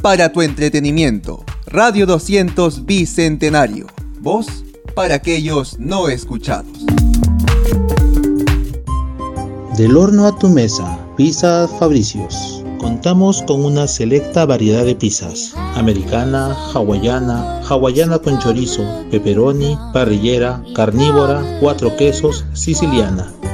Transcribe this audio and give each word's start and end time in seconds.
para 0.00 0.32
tu 0.32 0.40
entretenimiento. 0.42 1.44
Radio 1.66 2.06
200 2.06 2.86
Bicentenario. 2.86 3.86
Voz 4.20 4.64
para 4.94 5.16
aquellos 5.16 5.78
no 5.78 6.08
escuchados. 6.08 6.86
Del 9.76 9.96
horno 9.96 10.26
a 10.26 10.38
tu 10.38 10.48
mesa, 10.48 10.98
Pizza 11.16 11.68
Fabricios. 11.78 12.64
Contamos 12.78 13.42
con 13.42 13.62
una 13.62 13.86
selecta 13.86 14.46
variedad 14.46 14.86
de 14.86 14.94
pizzas, 14.94 15.54
americana, 15.74 16.56
hawaiana, 16.72 17.60
hawaiana 17.68 18.18
con 18.18 18.38
chorizo, 18.38 18.82
pepperoni, 19.10 19.78
parrillera, 19.92 20.62
carnívora, 20.74 21.58
cuatro 21.60 21.94
quesos, 21.96 22.46
siciliana. 22.54 23.30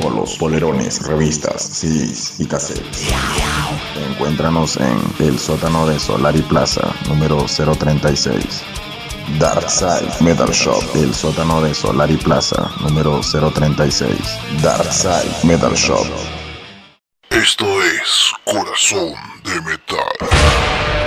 Polos, 0.00 0.36
polerones, 0.38 1.06
revistas, 1.06 1.62
CDs 1.62 2.38
y 2.38 2.46
cassettes. 2.46 3.08
Encuéntranos 4.10 4.76
en 4.76 4.98
el 5.20 5.38
sótano 5.38 5.86
de 5.86 5.98
Solari 5.98 6.42
Plaza, 6.42 6.94
número 7.08 7.44
036. 7.46 8.62
Darkside 9.38 10.10
Metal 10.20 10.50
Shop, 10.50 10.82
el 10.96 11.14
sótano 11.14 11.62
de 11.62 11.74
Solari 11.74 12.16
Plaza, 12.16 12.70
número 12.80 13.20
036. 13.20 14.18
Darkside 14.62 15.32
Metal 15.44 15.74
Shop. 15.74 16.06
Esto 17.30 17.64
es 17.82 18.32
Corazón 18.44 19.14
de 19.44 19.60
Metal. 19.62 21.03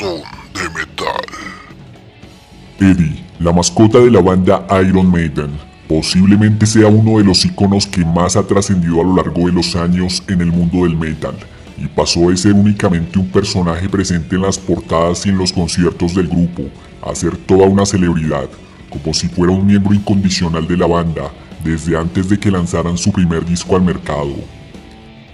De 0.00 0.68
Metal. 0.76 1.26
Eddie, 2.78 3.24
la 3.40 3.52
mascota 3.52 3.98
de 3.98 4.12
la 4.12 4.22
banda 4.22 4.64
Iron 4.86 5.10
Maiden, 5.10 5.50
posiblemente 5.88 6.66
sea 6.66 6.86
uno 6.86 7.18
de 7.18 7.24
los 7.24 7.44
iconos 7.44 7.84
que 7.84 8.04
más 8.04 8.36
ha 8.36 8.46
trascendido 8.46 9.00
a 9.00 9.04
lo 9.04 9.16
largo 9.16 9.46
de 9.46 9.52
los 9.52 9.74
años 9.74 10.22
en 10.28 10.40
el 10.40 10.52
mundo 10.52 10.84
del 10.84 10.96
metal, 10.96 11.34
y 11.76 11.88
pasó 11.88 12.30
de 12.30 12.36
ser 12.36 12.52
únicamente 12.52 13.18
un 13.18 13.26
personaje 13.26 13.88
presente 13.88 14.36
en 14.36 14.42
las 14.42 14.56
portadas 14.56 15.26
y 15.26 15.30
en 15.30 15.38
los 15.38 15.52
conciertos 15.52 16.14
del 16.14 16.28
grupo, 16.28 16.62
a 17.02 17.12
ser 17.16 17.36
toda 17.36 17.66
una 17.66 17.84
celebridad, 17.84 18.48
como 18.90 19.12
si 19.12 19.26
fuera 19.26 19.52
un 19.52 19.66
miembro 19.66 19.94
incondicional 19.94 20.68
de 20.68 20.76
la 20.76 20.86
banda, 20.86 21.32
desde 21.64 21.98
antes 21.98 22.28
de 22.28 22.38
que 22.38 22.52
lanzaran 22.52 22.96
su 22.96 23.10
primer 23.10 23.44
disco 23.44 23.74
al 23.74 23.82
mercado. 23.82 24.36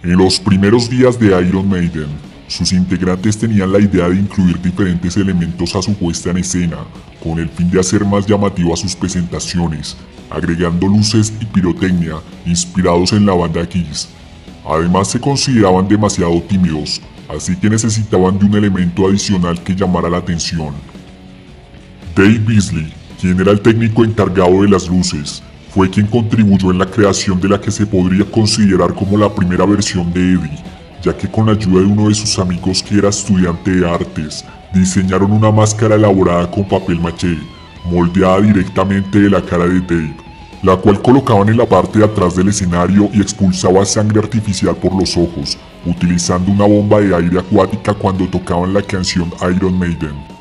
En 0.02 0.16
los 0.16 0.40
primeros 0.40 0.88
días 0.88 1.18
de 1.18 1.26
Iron 1.46 1.68
Maiden, 1.68 2.08
sus 2.46 2.72
integrantes 2.72 3.38
tenían 3.38 3.72
la 3.72 3.80
idea 3.80 4.08
de 4.08 4.16
incluir 4.16 4.60
diferentes 4.60 5.16
elementos 5.16 5.74
a 5.74 5.82
su 5.82 5.94
puesta 5.94 6.30
en 6.30 6.38
escena, 6.38 6.78
con 7.22 7.38
el 7.38 7.48
fin 7.48 7.70
de 7.70 7.80
hacer 7.80 8.04
más 8.04 8.26
llamativas 8.26 8.80
sus 8.80 8.94
presentaciones, 8.94 9.96
agregando 10.30 10.86
luces 10.86 11.32
y 11.40 11.44
pirotecnia 11.46 12.16
inspirados 12.44 13.12
en 13.12 13.26
la 13.26 13.34
banda 13.34 13.66
Kiss. 13.66 14.08
Además 14.66 15.08
se 15.08 15.20
consideraban 15.20 15.88
demasiado 15.88 16.40
tímidos, 16.42 17.00
así 17.28 17.56
que 17.56 17.70
necesitaban 17.70 18.38
de 18.38 18.46
un 18.46 18.54
elemento 18.54 19.06
adicional 19.06 19.62
que 19.62 19.74
llamara 19.74 20.10
la 20.10 20.18
atención. 20.18 20.74
Dave 22.14 22.38
Beasley, 22.46 22.92
quien 23.20 23.40
era 23.40 23.52
el 23.52 23.60
técnico 23.60 24.04
encargado 24.04 24.62
de 24.62 24.68
las 24.68 24.88
luces, 24.88 25.42
fue 25.70 25.90
quien 25.90 26.06
contribuyó 26.06 26.70
en 26.70 26.78
la 26.78 26.86
creación 26.86 27.40
de 27.40 27.48
la 27.48 27.60
que 27.60 27.70
se 27.70 27.84
podría 27.84 28.24
considerar 28.30 28.94
como 28.94 29.16
la 29.16 29.34
primera 29.34 29.66
versión 29.66 30.12
de 30.12 30.20
Eddie, 30.20 30.62
ya 31.04 31.14
que 31.16 31.30
con 31.30 31.48
ayuda 31.50 31.80
de 31.80 31.86
uno 31.86 32.08
de 32.08 32.14
sus 32.14 32.38
amigos 32.38 32.82
que 32.82 32.96
era 32.96 33.10
estudiante 33.10 33.70
de 33.70 33.88
artes, 33.88 34.44
diseñaron 34.72 35.32
una 35.32 35.52
máscara 35.52 35.96
elaborada 35.96 36.50
con 36.50 36.66
papel 36.66 36.98
maché, 36.98 37.36
moldeada 37.84 38.40
directamente 38.40 39.20
de 39.20 39.30
la 39.30 39.42
cara 39.42 39.66
de 39.66 39.80
Dave, 39.80 40.16
la 40.62 40.76
cual 40.76 41.02
colocaban 41.02 41.50
en 41.50 41.58
la 41.58 41.66
parte 41.66 41.98
de 41.98 42.06
atrás 42.06 42.34
del 42.34 42.48
escenario 42.48 43.10
y 43.12 43.20
expulsaba 43.20 43.84
sangre 43.84 44.20
artificial 44.20 44.74
por 44.76 44.98
los 44.98 45.14
ojos, 45.16 45.58
utilizando 45.84 46.50
una 46.50 46.66
bomba 46.66 47.00
de 47.00 47.14
aire 47.14 47.38
acuática 47.38 47.92
cuando 47.92 48.26
tocaban 48.26 48.72
la 48.72 48.80
canción 48.80 49.30
Iron 49.54 49.78
Maiden. 49.78 50.33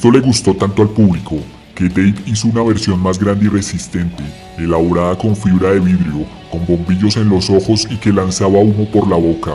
Esto 0.00 0.10
le 0.10 0.20
gustó 0.20 0.54
tanto 0.54 0.80
al 0.80 0.88
público 0.88 1.36
que 1.74 1.86
Dave 1.86 2.14
hizo 2.24 2.48
una 2.48 2.62
versión 2.62 2.98
más 3.02 3.18
grande 3.18 3.44
y 3.44 3.48
resistente, 3.48 4.22
elaborada 4.56 5.18
con 5.18 5.36
fibra 5.36 5.72
de 5.72 5.80
vidrio, 5.80 6.24
con 6.50 6.64
bombillos 6.64 7.18
en 7.18 7.28
los 7.28 7.50
ojos 7.50 7.86
y 7.90 7.98
que 7.98 8.10
lanzaba 8.10 8.60
humo 8.60 8.90
por 8.90 9.06
la 9.06 9.16
boca. 9.16 9.52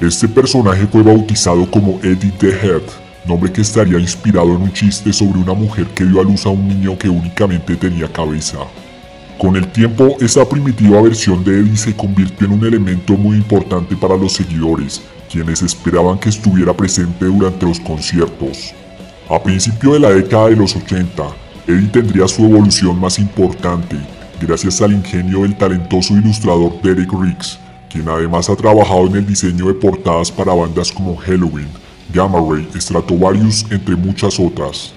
Este 0.00 0.26
personaje 0.26 0.86
fue 0.86 1.02
bautizado 1.02 1.70
como 1.70 2.00
Eddie 2.02 2.32
the 2.38 2.48
Head, 2.48 2.80
nombre 3.26 3.52
que 3.52 3.60
estaría 3.60 3.98
inspirado 3.98 4.56
en 4.56 4.62
un 4.62 4.72
chiste 4.72 5.12
sobre 5.12 5.38
una 5.38 5.52
mujer 5.52 5.86
que 5.88 6.06
dio 6.06 6.22
a 6.22 6.24
luz 6.24 6.46
a 6.46 6.48
un 6.48 6.66
niño 6.66 6.96
que 6.96 7.10
únicamente 7.10 7.76
tenía 7.76 8.10
cabeza. 8.10 8.56
Con 9.36 9.54
el 9.56 9.70
tiempo, 9.70 10.16
esa 10.20 10.48
primitiva 10.48 11.02
versión 11.02 11.44
de 11.44 11.58
Eddie 11.58 11.76
se 11.76 11.94
convirtió 11.94 12.46
en 12.46 12.54
un 12.54 12.66
elemento 12.66 13.18
muy 13.18 13.36
importante 13.36 13.96
para 13.96 14.16
los 14.16 14.32
seguidores, 14.32 15.02
quienes 15.30 15.60
esperaban 15.60 16.18
que 16.18 16.30
estuviera 16.30 16.74
presente 16.74 17.26
durante 17.26 17.66
los 17.66 17.78
conciertos. 17.80 18.74
A 19.32 19.42
principio 19.42 19.94
de 19.94 20.00
la 20.00 20.10
década 20.10 20.50
de 20.50 20.56
los 20.56 20.76
80, 20.76 21.24
Eddie 21.66 21.88
tendría 21.88 22.28
su 22.28 22.44
evolución 22.44 23.00
más 23.00 23.18
importante, 23.18 23.96
gracias 24.38 24.82
al 24.82 24.92
ingenio 24.92 25.40
del 25.40 25.56
talentoso 25.56 26.12
ilustrador 26.12 26.82
Derek 26.82 27.10
Riggs, 27.10 27.58
quien 27.90 28.10
además 28.10 28.50
ha 28.50 28.56
trabajado 28.56 29.06
en 29.06 29.16
el 29.16 29.26
diseño 29.26 29.68
de 29.68 29.72
portadas 29.72 30.30
para 30.30 30.52
bandas 30.52 30.92
como 30.92 31.16
Halloween, 31.16 31.68
Gamma 32.12 32.40
Ray, 32.46 32.68
Stratovarius, 32.78 33.64
entre 33.70 33.96
muchas 33.96 34.38
otras. 34.38 34.92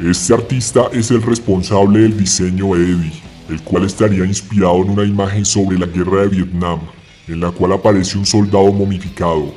Este 0.00 0.32
artista 0.32 0.84
es 0.90 1.10
el 1.10 1.20
responsable 1.20 2.00
del 2.00 2.16
diseño 2.16 2.74
de 2.74 2.84
Eddie, 2.84 3.22
el 3.50 3.60
cual 3.60 3.84
estaría 3.84 4.24
inspirado 4.24 4.76
en 4.76 4.88
una 4.88 5.04
imagen 5.04 5.44
sobre 5.44 5.78
la 5.78 5.84
guerra 5.84 6.22
de 6.22 6.28
Vietnam, 6.28 6.80
en 7.28 7.40
la 7.40 7.50
cual 7.50 7.72
aparece 7.72 8.16
un 8.16 8.24
soldado 8.24 8.72
momificado. 8.72 9.52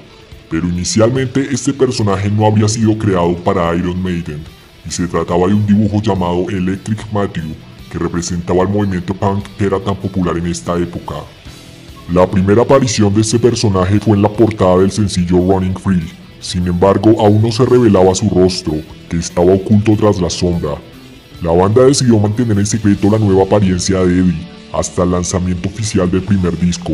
Pero 0.50 0.68
inicialmente 0.68 1.48
este 1.52 1.74
personaje 1.74 2.30
no 2.30 2.46
había 2.46 2.68
sido 2.68 2.98
creado 2.98 3.36
para 3.38 3.76
Iron 3.76 4.02
Maiden, 4.02 4.44
y 4.88 4.92
se 4.92 5.08
trataba 5.08 5.48
de 5.48 5.54
un 5.54 5.66
dibujo 5.66 6.02
llamado 6.02 6.50
Electric 6.50 7.00
Matthew, 7.12 7.56
que 7.92 7.98
representaba 7.98 8.62
el 8.62 8.70
movimiento 8.70 9.14
punk 9.14 9.46
que 9.58 9.66
era 9.66 9.80
tan 9.80 9.96
popular 9.96 10.38
en 10.38 10.48
esta 10.48 10.78
época. 10.78 11.16
La 12.14 12.30
primera 12.30 12.62
aparición 12.62 13.14
de 13.14 13.22
este 13.22 13.40
personaje 13.40 14.00
fue 14.00 14.16
en 14.16 14.22
la 14.22 14.30
portada 14.30 14.78
del 14.78 14.92
sencillo 14.92 15.38
Running 15.38 15.76
Free, 15.76 16.12
sin 16.40 16.68
embargo 16.68 17.16
aún 17.20 17.42
no 17.42 17.52
se 17.52 17.66
revelaba 17.66 18.14
su 18.14 18.30
rostro, 18.30 18.76
que 19.10 19.18
estaba 19.18 19.54
oculto 19.54 19.96
tras 19.96 20.22
la 20.22 20.30
sombra. 20.30 20.76
La 21.42 21.52
banda 21.52 21.86
decidió 21.86 22.20
mantener 22.20 22.60
en 22.60 22.66
secreto 22.66 23.10
la 23.10 23.18
nueva 23.18 23.44
apariencia 23.44 24.00
de 24.04 24.20
Eddie 24.20 24.48
hasta 24.72 25.04
el 25.04 25.12
lanzamiento 25.12 25.70
oficial 25.70 26.10
del 26.12 26.22
primer 26.22 26.58
disco, 26.60 26.94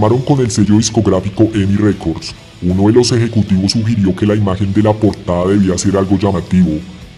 firmaron 0.00 0.22
con 0.22 0.40
el 0.40 0.50
sello 0.50 0.78
discográfico 0.78 1.50
EMI 1.52 1.76
Records, 1.76 2.34
uno 2.62 2.86
de 2.86 2.94
los 2.94 3.12
ejecutivos 3.12 3.72
sugirió 3.72 4.16
que 4.16 4.24
la 4.24 4.34
imagen 4.34 4.72
de 4.72 4.82
la 4.82 4.94
portada 4.94 5.48
debía 5.48 5.76
ser 5.76 5.94
algo 5.94 6.16
llamativo, 6.16 6.70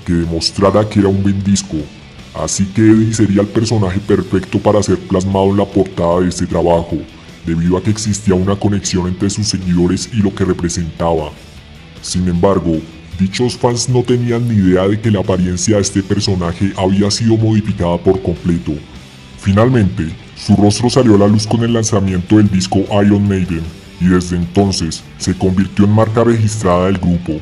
que 0.05 0.13
demostrara 0.13 0.89
que 0.89 0.99
era 0.99 1.09
un 1.09 1.23
buen 1.23 1.45
disco, 1.45 1.77
así 2.35 2.65
que 2.65 2.81
Eddie 2.83 3.15
sería 3.15 3.43
el 3.43 3.47
personaje 3.47 4.01
perfecto 4.01 4.59
para 4.59 4.83
ser 4.83 4.99
plasmado 4.99 5.51
en 5.51 5.59
la 5.59 5.65
portada 5.65 6.23
de 6.23 6.29
este 6.31 6.45
trabajo, 6.45 6.97
debido 7.47 7.77
a 7.77 7.83
que 7.85 7.91
existía 7.91 8.35
una 8.35 8.57
conexión 8.57 9.07
entre 9.07 9.31
sus 9.31 9.47
seguidores 9.47 10.11
y 10.13 10.17
lo 10.17 10.35
que 10.35 10.45
representaba. 10.45 11.31
Sin 12.01 12.27
embargo, 12.27 12.79
dichos 13.17 13.57
fans 13.57 13.89
no 13.89 14.03
tenían 14.03 14.49
ni 14.49 14.57
idea 14.57 14.89
de 14.89 15.01
que 15.01 15.13
la 15.13 15.21
apariencia 15.21 15.77
de 15.77 15.83
este 15.83 16.03
personaje 16.03 16.73
había 16.77 17.09
sido 17.13 17.37
modificada 17.37 17.97
por 17.99 18.21
completo. 18.21 18.73
Finalmente, 19.39 20.09
su 20.45 20.57
rostro 20.57 20.91
salió 20.91 21.15
a 21.15 21.19
la 21.19 21.29
luz 21.29 21.47
con 21.47 21.63
el 21.63 21.73
lanzamiento 21.73 22.37
del 22.37 22.51
disco 22.51 22.81
Iron 23.01 23.29
Maiden 23.29 23.63
y 24.01 24.07
desde 24.07 24.35
entonces 24.35 25.05
se 25.17 25.39
convirtió 25.39 25.85
en 25.85 25.93
marca 25.93 26.25
registrada 26.25 26.87
del 26.87 26.99
grupo. 26.99 27.41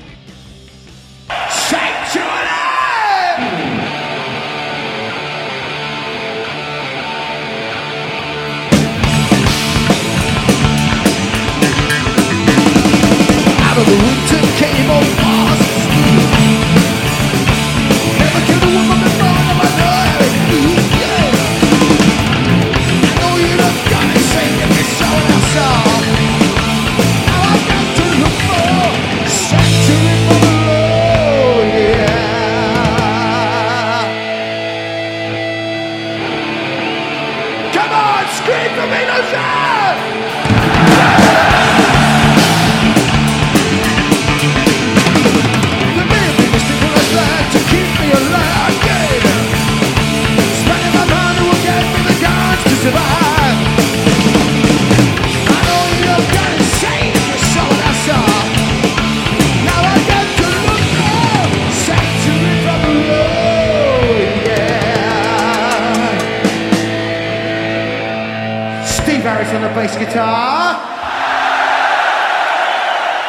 Steve 69.21 69.33
Harris 69.33 69.53
on 69.53 69.61
the 69.61 69.69
bass 69.77 69.97
guitar. 69.99 70.81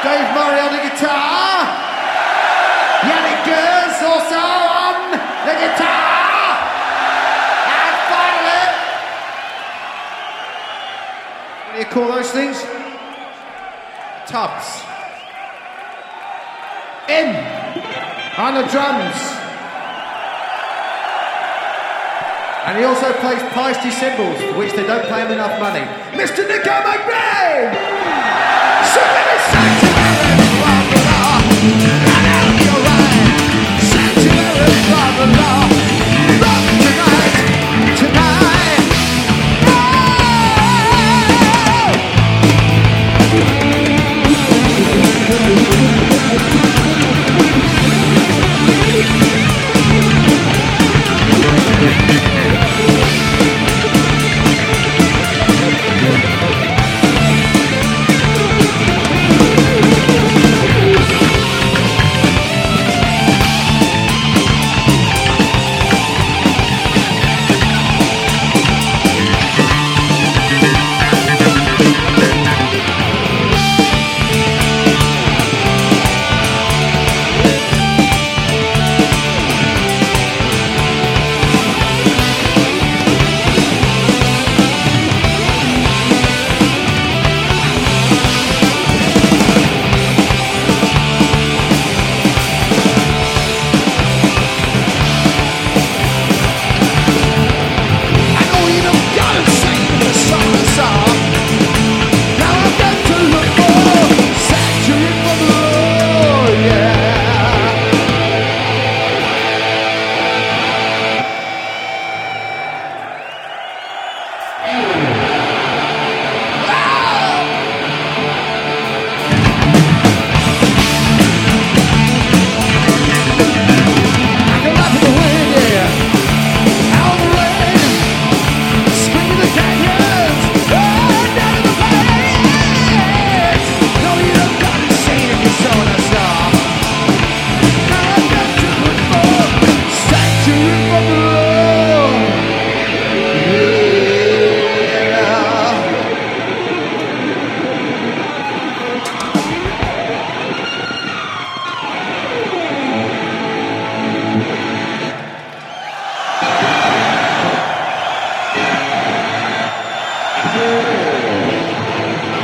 Dave 0.01 0.33
Murray 0.33 0.59
on 0.63 0.71
the 0.71 0.83
guitar. 0.87 1.67
Yannick 3.03 3.43
Gers 3.43 3.99
also 4.01 4.39
on 4.39 5.11
the 5.11 5.51
guitar. 5.51 6.63
And 7.75 7.95
finally, 8.07 8.67
what 11.65 11.73
do 11.73 11.79
you 11.79 11.85
call 11.91 12.07
those 12.07 12.31
things? 12.31 12.63
Tubs. 14.27 14.85
In 17.09 17.35
on 18.39 18.53
the 18.55 18.65
drums. 18.71 19.30
And 22.71 22.79
he 22.79 22.85
also 22.85 23.11
plays 23.19 23.41
Feisty 23.51 23.91
cymbals, 23.91 24.39
for 24.39 24.57
which 24.57 24.71
they 24.71 24.87
don't 24.87 25.03
pay 25.09 25.25
him 25.25 25.33
enough 25.33 25.59
money. 25.59 25.81
Mr. 26.15 26.47
Nico 26.47 26.71
McBrain! 26.71 27.75
Sanctuary. 29.61 30.11
Thank 45.43 45.75
you. 47.75 47.80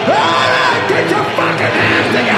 Get 0.07 1.09
your 1.11 1.23
fucking 1.35 1.73
hands 1.79 2.15
together! 2.15 2.36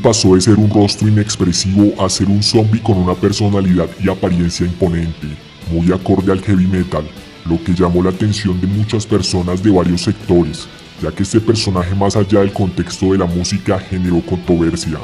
Pasó 0.00 0.34
de 0.34 0.40
ser 0.40 0.56
un 0.56 0.70
rostro 0.70 1.08
inexpresivo 1.08 1.92
a 2.02 2.08
ser 2.08 2.28
un 2.28 2.42
zombie 2.42 2.82
con 2.82 2.96
una 2.96 3.14
personalidad 3.14 3.88
y 4.02 4.08
apariencia 4.08 4.66
imponente, 4.66 5.28
muy 5.70 5.92
acorde 5.92 6.32
al 6.32 6.40
heavy 6.42 6.66
metal, 6.66 7.04
lo 7.46 7.62
que 7.62 7.74
llamó 7.74 8.02
la 8.02 8.10
atención 8.10 8.60
de 8.60 8.66
muchas 8.66 9.06
personas 9.06 9.62
de 9.62 9.70
varios 9.70 10.02
sectores, 10.02 10.68
ya 11.02 11.12
que 11.12 11.22
este 11.22 11.40
personaje 11.40 11.94
más 11.94 12.16
allá 12.16 12.40
del 12.40 12.52
contexto 12.52 13.12
de 13.12 13.18
la 13.18 13.26
música 13.26 13.78
generó 13.78 14.20
controversia. 14.20 14.98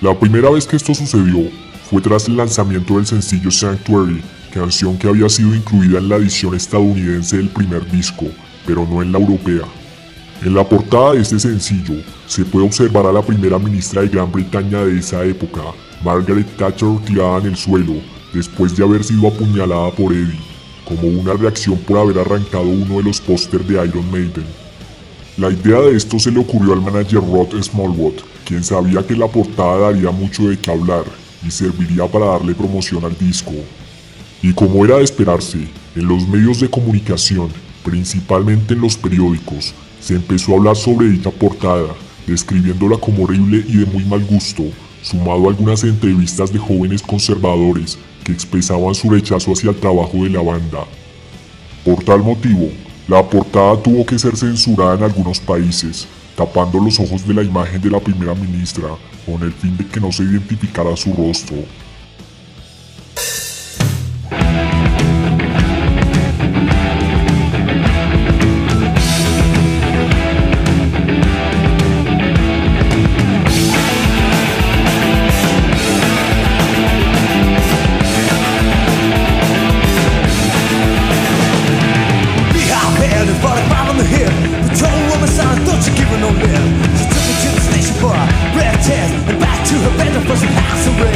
La 0.00 0.18
primera 0.18 0.50
vez 0.50 0.66
que 0.66 0.76
esto 0.76 0.94
sucedió 0.94 1.50
fue 1.90 2.02
tras 2.02 2.28
el 2.28 2.36
lanzamiento 2.36 2.96
del 2.96 3.06
sencillo 3.06 3.50
Sanctuary, 3.50 4.22
canción 4.52 4.98
que 4.98 5.08
había 5.08 5.28
sido 5.28 5.54
incluida 5.54 5.98
en 5.98 6.08
la 6.08 6.16
edición 6.16 6.54
estadounidense 6.54 7.36
del 7.36 7.48
primer 7.48 7.90
disco, 7.90 8.26
pero 8.66 8.86
no 8.86 9.02
en 9.02 9.12
la 9.12 9.18
europea. 9.18 9.64
En 10.42 10.54
la 10.54 10.68
portada 10.68 11.14
de 11.14 11.22
este 11.22 11.38
sencillo 11.38 11.94
se 12.26 12.44
puede 12.44 12.66
observar 12.66 13.06
a 13.06 13.12
la 13.12 13.22
primera 13.22 13.58
ministra 13.58 14.02
de 14.02 14.08
Gran 14.08 14.30
Bretaña 14.30 14.84
de 14.84 14.98
esa 14.98 15.24
época, 15.24 15.62
Margaret 16.04 16.46
Thatcher, 16.58 16.98
tirada 17.06 17.38
en 17.38 17.46
el 17.46 17.56
suelo, 17.56 17.94
después 18.34 18.76
de 18.76 18.84
haber 18.84 19.02
sido 19.02 19.28
apuñalada 19.28 19.90
por 19.92 20.12
Eddie, 20.12 20.38
como 20.84 21.08
una 21.08 21.32
reacción 21.32 21.78
por 21.78 21.98
haber 21.98 22.18
arrancado 22.18 22.68
uno 22.68 22.98
de 22.98 23.04
los 23.04 23.20
pósters 23.20 23.66
de 23.66 23.74
Iron 23.82 24.10
Maiden. 24.10 24.44
La 25.38 25.50
idea 25.50 25.80
de 25.80 25.96
esto 25.96 26.18
se 26.18 26.30
le 26.30 26.38
ocurrió 26.38 26.74
al 26.74 26.82
manager 26.82 27.20
Rod 27.20 27.60
Smallwood, 27.60 28.20
quien 28.44 28.62
sabía 28.62 29.06
que 29.06 29.16
la 29.16 29.28
portada 29.28 29.90
daría 29.90 30.10
mucho 30.10 30.48
de 30.48 30.58
qué 30.58 30.70
hablar 30.70 31.04
y 31.46 31.50
serviría 31.50 32.06
para 32.06 32.26
darle 32.26 32.54
promoción 32.54 33.04
al 33.04 33.16
disco. 33.18 33.52
Y 34.42 34.52
como 34.52 34.84
era 34.84 34.98
de 34.98 35.04
esperarse, 35.04 35.66
en 35.94 36.06
los 36.06 36.28
medios 36.28 36.60
de 36.60 36.68
comunicación, 36.68 37.48
principalmente 37.82 38.74
en 38.74 38.82
los 38.82 38.96
periódicos, 38.96 39.74
se 40.06 40.14
empezó 40.14 40.52
a 40.52 40.58
hablar 40.58 40.76
sobre 40.76 41.08
dicha 41.08 41.32
portada, 41.32 41.88
describiéndola 42.28 42.96
como 42.96 43.24
horrible 43.24 43.64
y 43.66 43.78
de 43.78 43.86
muy 43.86 44.04
mal 44.04 44.24
gusto, 44.24 44.62
sumado 45.02 45.46
a 45.46 45.48
algunas 45.48 45.82
entrevistas 45.82 46.52
de 46.52 46.60
jóvenes 46.60 47.02
conservadores 47.02 47.98
que 48.22 48.30
expresaban 48.30 48.94
su 48.94 49.10
rechazo 49.10 49.50
hacia 49.50 49.70
el 49.70 49.76
trabajo 49.76 50.18
de 50.22 50.30
la 50.30 50.42
banda. 50.42 50.84
Por 51.84 52.04
tal 52.04 52.22
motivo, 52.22 52.68
la 53.08 53.28
portada 53.28 53.82
tuvo 53.82 54.06
que 54.06 54.16
ser 54.16 54.36
censurada 54.36 54.94
en 54.94 55.02
algunos 55.02 55.40
países, 55.40 56.06
tapando 56.36 56.78
los 56.78 57.00
ojos 57.00 57.26
de 57.26 57.34
la 57.34 57.42
imagen 57.42 57.82
de 57.82 57.90
la 57.90 57.98
primera 57.98 58.36
ministra 58.36 58.90
con 59.26 59.42
el 59.42 59.52
fin 59.52 59.76
de 59.76 59.88
que 59.88 59.98
no 59.98 60.12
se 60.12 60.22
identificara 60.22 60.96
su 60.96 61.12
rostro. 61.14 61.56
Pero 90.38 90.50
esto 90.76 91.15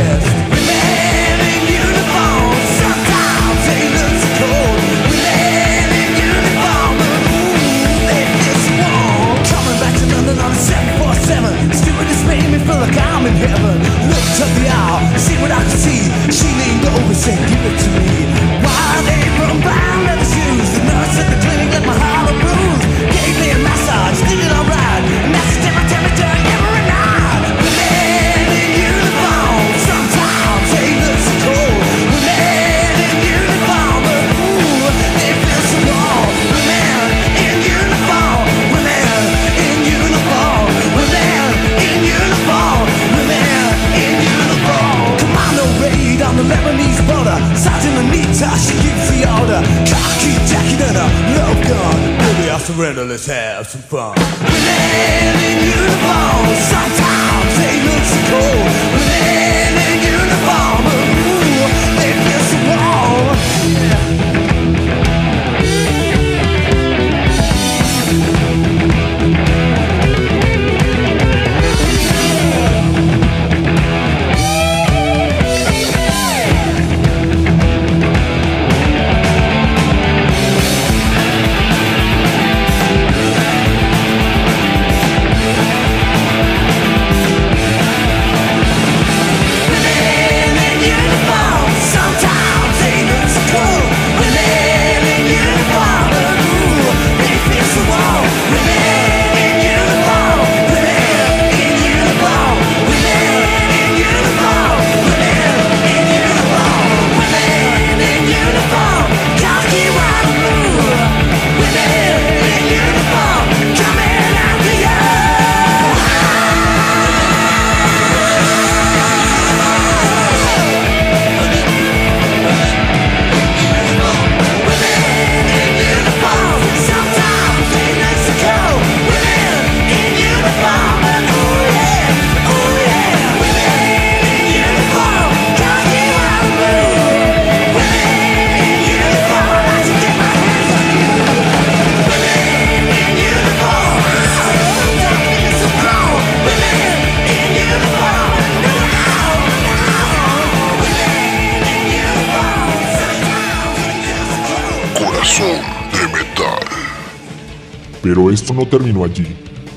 terminó 158.71 159.05
allí, 159.05 159.27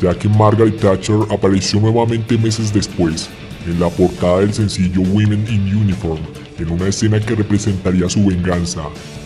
ya 0.02 0.14
que 0.18 0.30
Margaret 0.30 0.80
Thatcher 0.80 1.18
apareció 1.30 1.80
nuevamente 1.80 2.38
meses 2.38 2.72
después, 2.72 3.30
en 3.66 3.80
la 3.80 3.90
portada 3.90 4.40
del 4.40 4.54
sencillo 4.54 5.02
Women 5.02 5.46
in 5.50 5.76
Uniform, 5.76 6.22
en 6.60 6.70
una 6.70 6.88
escena 6.88 7.20
que 7.20 7.36
representaría 7.36 8.08
su 8.08 8.26
venganza, 8.26 8.84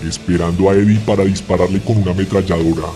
esperando 0.08 0.70
a 0.70 0.74
Eddie 0.74 1.00
para 1.00 1.26
dispararle 1.26 1.80
con 1.82 1.98
una 1.98 2.12
ametralladora. 2.12 2.88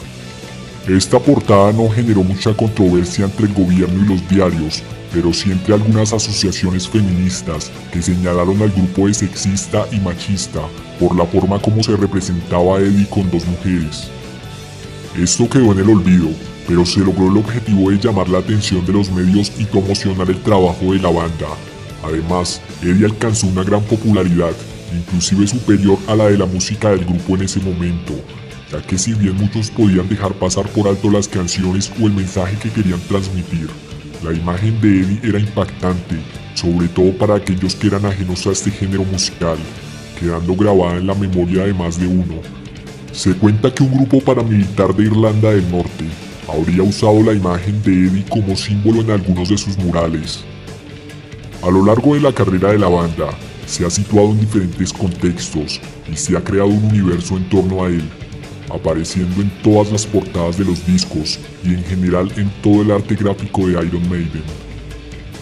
Esta 0.88 1.20
portada 1.20 1.72
no 1.74 1.90
generó 1.90 2.24
mucha 2.24 2.56
controversia 2.56 3.26
entre 3.26 3.46
el 3.46 3.54
gobierno 3.54 4.04
y 4.04 4.08
los 4.08 4.30
diarios, 4.30 4.82
pero 5.14 5.34
sí 5.34 5.52
entre 5.52 5.76
algunas 5.76 6.14
asociaciones 6.14 6.88
feministas 6.88 7.72
que 7.92 8.02
señalaron 8.02 8.62
al 8.62 8.72
grupo 8.72 9.08
de 9.08 9.14
sexista 9.14 9.86
y 9.92 10.00
machista 10.00 10.62
por 11.00 11.16
la 11.16 11.26
forma 11.26 11.60
como 11.60 11.84
se 11.84 11.96
representaba 11.98 12.78
a 12.78 12.80
Eddie 12.80 13.08
con 13.10 13.30
dos 13.30 13.46
mujeres. 13.46 14.10
Esto 15.18 15.50
quedó 15.50 15.74
en 15.74 15.80
el 15.80 15.90
olvido, 15.90 16.30
pero 16.66 16.86
se 16.86 17.02
logró 17.02 17.28
el 17.28 17.38
objetivo 17.38 17.92
de 17.92 18.00
llamar 18.00 18.30
la 18.30 18.40
atención 18.40 18.86
de 18.86 18.94
los 18.94 19.12
medios 19.12 19.52
y 19.60 19.66
promocionar 19.66 20.30
el 20.30 20.42
trabajo 20.42 20.94
de 20.94 21.00
la 21.00 21.12
banda. 21.12 21.48
Además, 22.02 22.62
Eddie 22.82 23.06
alcanzó 23.06 23.48
una 23.48 23.64
gran 23.64 23.82
popularidad, 23.84 24.54
inclusive 24.96 25.48
superior 25.48 25.98
a 26.08 26.16
la 26.16 26.30
de 26.30 26.38
la 26.38 26.46
música 26.46 26.92
del 26.92 27.04
grupo 27.04 27.36
en 27.36 27.42
ese 27.42 27.60
momento, 27.60 28.14
ya 28.72 28.82
que 28.82 28.98
si 28.98 29.14
bien 29.14 29.36
muchos 29.36 29.70
podían 29.70 30.08
dejar 30.08 30.34
pasar 30.34 30.70
por 30.70 30.88
alto 30.88 31.12
las 31.12 31.28
canciones 31.28 31.92
o 32.02 32.08
el 32.08 32.14
mensaje 32.14 32.56
que 32.56 32.70
querían 32.70 33.02
transmitir, 33.02 33.70
la 34.24 34.32
imagen 34.32 34.80
de 34.80 35.02
Eddie 35.02 35.20
era 35.24 35.40
impactante, 35.40 36.16
sobre 36.56 36.88
todo 36.88 37.12
para 37.18 37.36
aquellos 37.36 37.76
que 37.76 37.88
eran 37.88 38.06
ajenos 38.06 38.48
a 38.48 38.52
este 38.52 38.72
género 38.72 39.04
musical, 39.04 39.58
quedando 40.18 40.56
grabada 40.56 40.98
en 40.98 41.08
la 41.08 41.16
memoria 41.16 41.66
de 41.66 41.74
más 41.74 42.00
de 42.00 42.08
uno. 42.08 42.61
Se 43.12 43.36
cuenta 43.36 43.74
que 43.74 43.84
un 43.84 43.94
grupo 43.94 44.22
paramilitar 44.22 44.96
de 44.96 45.04
Irlanda 45.04 45.52
del 45.52 45.70
Norte 45.70 46.06
habría 46.48 46.82
usado 46.82 47.22
la 47.22 47.34
imagen 47.34 47.82
de 47.84 48.08
Eddie 48.08 48.26
como 48.30 48.56
símbolo 48.56 49.02
en 49.02 49.12
algunos 49.12 49.50
de 49.50 49.58
sus 49.58 49.78
murales. 49.78 50.44
A 51.62 51.70
lo 51.70 51.86
largo 51.86 52.16
de 52.16 52.22
la 52.22 52.34
carrera 52.34 52.72
de 52.72 52.80
la 52.80 52.88
banda, 52.88 53.28
se 53.66 53.86
ha 53.86 53.90
situado 53.90 54.32
en 54.32 54.40
diferentes 54.40 54.94
contextos 54.94 55.80
y 56.12 56.16
se 56.16 56.36
ha 56.36 56.44
creado 56.44 56.70
un 56.70 56.86
universo 56.86 57.38
en 57.38 57.48
torno 57.50 57.84
a 57.84 57.90
él, 57.90 58.04
apareciendo 58.74 59.42
en 59.42 59.52
todas 59.62 59.92
las 59.92 60.06
portadas 60.06 60.58
de 60.58 60.66
los 60.66 60.86
discos 60.88 61.38
y 61.64 61.74
en 61.74 61.84
general 61.84 62.32
en 62.38 62.50
todo 62.62 62.82
el 62.82 62.92
arte 62.92 63.16
gráfico 63.16 63.68
de 63.68 63.74
Iron 63.86 64.10
Maiden. 64.10 64.71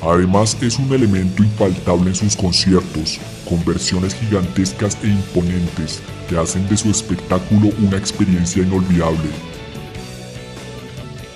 Además 0.01 0.55
es 0.61 0.79
un 0.79 0.91
elemento 0.93 1.43
infaltable 1.43 2.09
en 2.09 2.15
sus 2.15 2.35
conciertos, 2.35 3.19
con 3.47 3.63
versiones 3.65 4.15
gigantescas 4.15 4.97
e 5.03 5.07
imponentes 5.07 6.01
que 6.29 6.37
hacen 6.37 6.67
de 6.69 6.77
su 6.77 6.89
espectáculo 6.89 7.69
una 7.79 7.97
experiencia 7.97 8.63
inolvidable. 8.63 9.29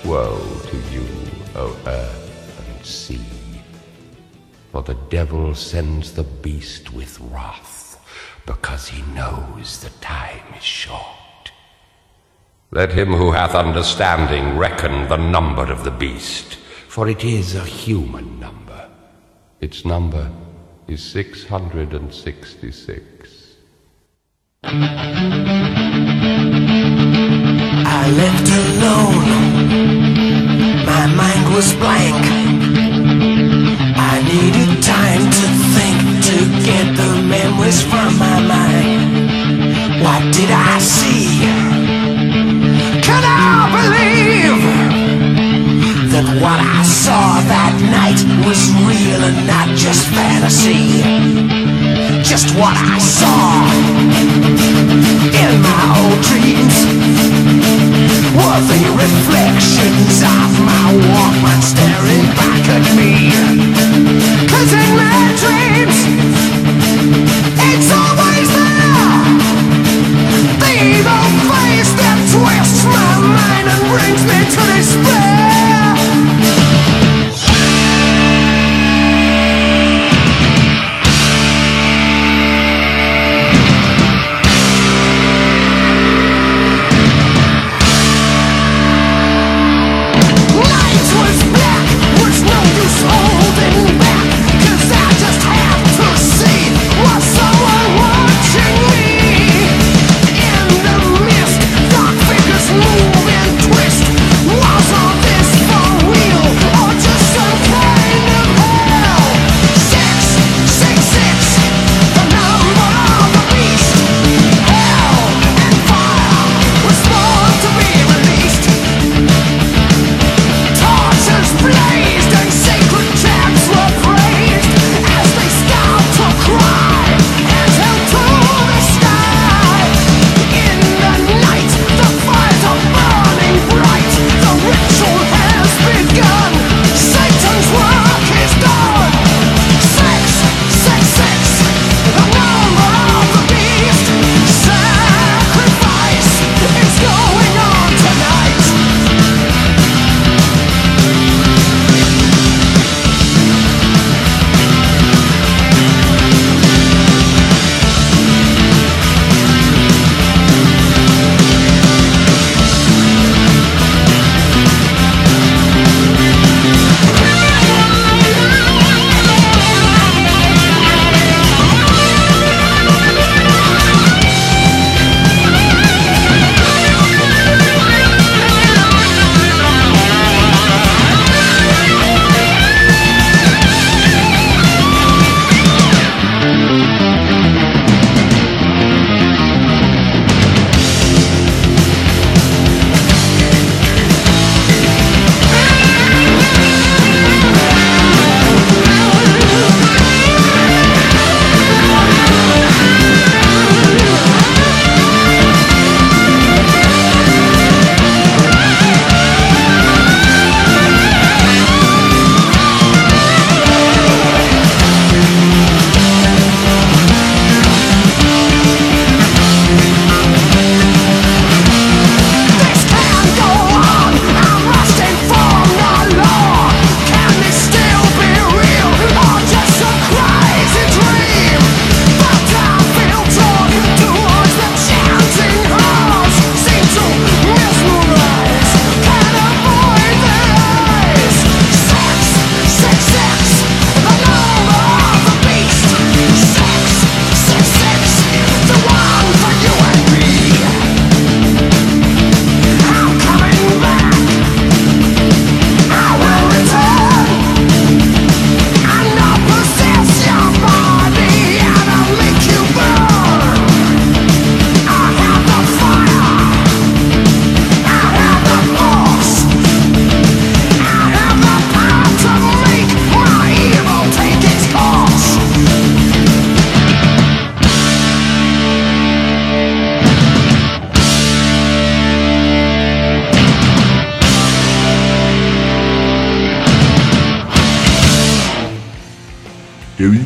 Woe 0.04 0.38
to 0.70 0.76
you, 0.92 1.04
O 1.56 1.68
earth 1.86 2.58
and 2.58 2.84
sea, 2.84 3.20
for 4.72 4.82
the 4.82 4.96
devil 5.08 5.54
sends 5.54 6.12
the 6.12 6.24
beast 6.42 6.92
with 6.92 7.20
wrath, 7.20 7.96
because 8.44 8.88
he 8.88 9.02
knows 9.14 9.78
the 9.78 9.90
time 10.00 10.42
is 10.58 10.64
short. 10.64 11.52
Let 12.72 12.92
him 12.92 13.12
who 13.12 13.30
hath 13.30 13.54
understanding 13.54 14.58
reckon 14.58 15.08
the 15.08 15.16
number 15.16 15.70
of 15.70 15.84
the 15.84 15.92
beast, 15.92 16.58
for 16.94 17.08
it 17.08 17.24
is 17.24 17.56
a 17.56 17.64
human 17.64 18.38
number. 18.38 18.88
Its 19.60 19.84
number 19.84 20.30
is 20.86 21.02
666. 21.02 23.56
I 24.62 24.68
left 28.22 28.48
alone. 28.62 29.26
My 30.86 31.06
mind 31.20 31.44
was 31.52 31.68
blank. 31.82 32.22
I 34.12 34.14
needed 34.32 34.70
time 34.80 35.24
to 35.38 35.46
think 35.74 35.98
to 36.30 36.38
get 36.68 36.86
the 37.00 37.10
memories 37.34 37.80
from 37.82 38.10
my 38.24 38.38
mind. 38.54 39.02
What 40.00 40.22
did 40.32 40.50
I 40.52 40.78
see? 40.78 41.26
Can 43.02 43.24
I 43.24 43.26
believe 43.74 44.62
that 46.14 46.40
what 46.40 46.60
I 46.60 46.83
saw 46.94 47.42
that 47.50 47.74
night 47.90 48.22
was 48.46 48.70
real 48.86 49.18
and 49.26 49.34
not 49.50 49.66
just 49.74 50.06
fantasy? 50.14 51.02
Just 52.22 52.54
what 52.54 52.78
I 52.78 53.02
saw 53.02 53.66
in 55.26 55.50
my 55.58 55.82
old 55.98 56.20
dreams 56.22 56.76
were 58.38 58.62
the 58.70 58.82
reflections 58.94 60.22
of 60.22 60.50
my 60.62 60.86
Walkman 61.10 61.60
staring 61.66 62.26
back 62.38 62.62
at 62.70 62.86
me. 62.94 63.34
Cause 64.46 64.70
in 64.70 64.90
my 64.94 65.18
dreams, 65.42 65.98
it's 67.74 67.90
always 67.90 68.48
there. 68.54 69.34
The 70.62 70.72
evil 70.94 71.26
face 71.50 71.90
that 71.98 72.18
twists 72.30 72.86
my 72.86 73.14
mind 73.34 73.66
and 73.66 73.82
brings 73.90 74.22
me 74.30 74.38
to 74.46 74.62
despair. 74.78 75.43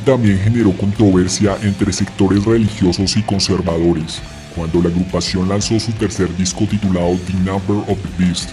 También 0.09 0.39
generó 0.39 0.73
controversia 0.73 1.59
entre 1.61 1.93
sectores 1.93 2.43
religiosos 2.47 3.15
y 3.19 3.23
conservadores, 3.23 4.23
cuando 4.57 4.81
la 4.81 4.89
agrupación 4.89 5.51
lanzó 5.51 5.79
su 5.79 5.93
tercer 5.93 6.35
disco 6.35 6.65
titulado 6.65 7.19
The 7.27 7.35
Number 7.35 7.77
of 7.87 7.99
the 7.99 8.25
Beast, 8.25 8.49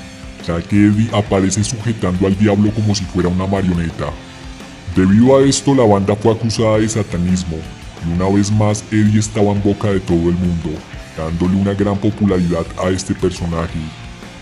ya 0.46 0.62
que 0.62 0.88
Eddie 0.88 1.10
aparece 1.14 1.64
sujetando 1.64 2.28
al 2.28 2.38
diablo 2.38 2.72
como 2.72 2.94
si 2.94 3.06
fuera 3.06 3.30
una 3.30 3.48
marioneta. 3.48 4.12
Debido 4.98 5.38
a 5.38 5.46
esto 5.46 5.74
la 5.74 5.86
banda 5.86 6.14
fue 6.18 6.34
acusada 6.34 6.78
de 6.78 6.90
satanismo, 6.90 7.56
y 8.06 8.14
una 8.14 8.28
vez 8.36 8.52
más 8.52 8.84
Eddie 8.92 9.20
estaba 9.20 9.54
en 9.54 9.64
boca 9.64 9.88
de 9.94 10.02
todo 10.02 10.28
el 10.28 10.36
mundo, 10.36 10.72
dándole 11.18 11.56
una 11.56 11.74
gran 11.74 11.98
popularidad 11.98 12.66
a 12.84 12.90
este 12.90 13.16
personaje. 13.16 13.80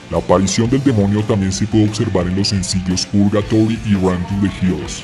La 0.10 0.18
aparición 0.18 0.68
del 0.68 0.84
demonio 0.84 1.22
también 1.22 1.52
se 1.52 1.68
puede 1.68 1.88
observar 1.88 2.26
en 2.26 2.38
los 2.38 2.48
sencillos 2.48 3.06
Purgatory 3.06 3.80
y 3.86 3.94
Run 3.94 4.18
to 4.24 4.36
the 4.42 4.66
Hills. 4.66 5.04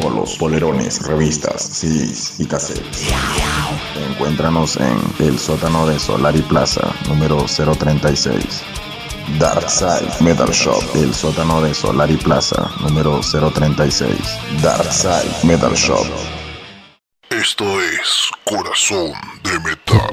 Polos, 0.00 0.36
polerones, 0.38 1.06
revistas, 1.06 1.62
CDs 1.62 2.40
y 2.40 2.46
cassettes. 2.46 3.08
Encuéntranos 4.10 4.76
en 4.76 4.98
el 5.18 5.38
sótano 5.38 5.86
de 5.86 5.98
Solari 5.98 6.42
Plaza, 6.42 6.94
número 7.08 7.44
036. 7.44 8.62
Dark 9.38 9.70
Side 9.70 10.10
Metal 10.20 10.50
Shop, 10.50 10.82
el 10.94 11.14
sótano 11.14 11.60
de 11.60 11.74
Solari 11.74 12.16
Plaza, 12.16 12.70
número 12.80 13.20
036. 13.20 14.16
Dark 14.62 14.92
Side 14.92 15.44
Metal 15.44 15.74
Shop. 15.74 16.06
Esto 17.30 17.64
es 17.80 18.30
Corazón 18.44 19.12
de 19.44 19.58
Metal. 19.60 20.10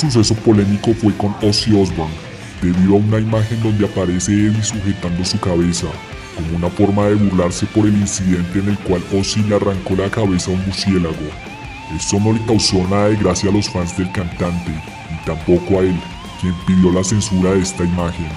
suceso 0.00 0.34
polémico 0.34 0.94
fue 0.94 1.14
con 1.14 1.36
Ozzy 1.42 1.74
Osbourne, 1.74 2.14
debido 2.62 2.94
a 2.94 2.98
una 2.98 3.18
imagen 3.18 3.62
donde 3.62 3.84
aparece 3.84 4.32
Eddie 4.32 4.62
sujetando 4.62 5.24
su 5.24 5.38
cabeza, 5.38 5.88
como 6.34 6.56
una 6.56 6.70
forma 6.70 7.04
de 7.06 7.16
burlarse 7.16 7.66
por 7.66 7.86
el 7.86 7.94
incidente 7.94 8.60
en 8.60 8.70
el 8.70 8.78
cual 8.78 9.02
Ozzy 9.12 9.42
le 9.42 9.56
arrancó 9.56 9.94
la 9.96 10.10
cabeza 10.10 10.50
a 10.50 10.54
un 10.54 10.64
murciélago. 10.64 11.28
Esto 11.94 12.18
no 12.18 12.32
le 12.32 12.44
causó 12.46 12.78
nada 12.88 13.08
de 13.08 13.16
gracia 13.16 13.50
a 13.50 13.52
los 13.52 13.68
fans 13.68 13.96
del 13.98 14.10
cantante, 14.12 14.70
y 14.70 15.26
tampoco 15.26 15.80
a 15.80 15.82
él, 15.82 16.00
quien 16.40 16.54
pidió 16.66 16.90
la 16.92 17.04
censura 17.04 17.52
de 17.52 17.60
esta 17.60 17.84
imagen. 17.84 18.28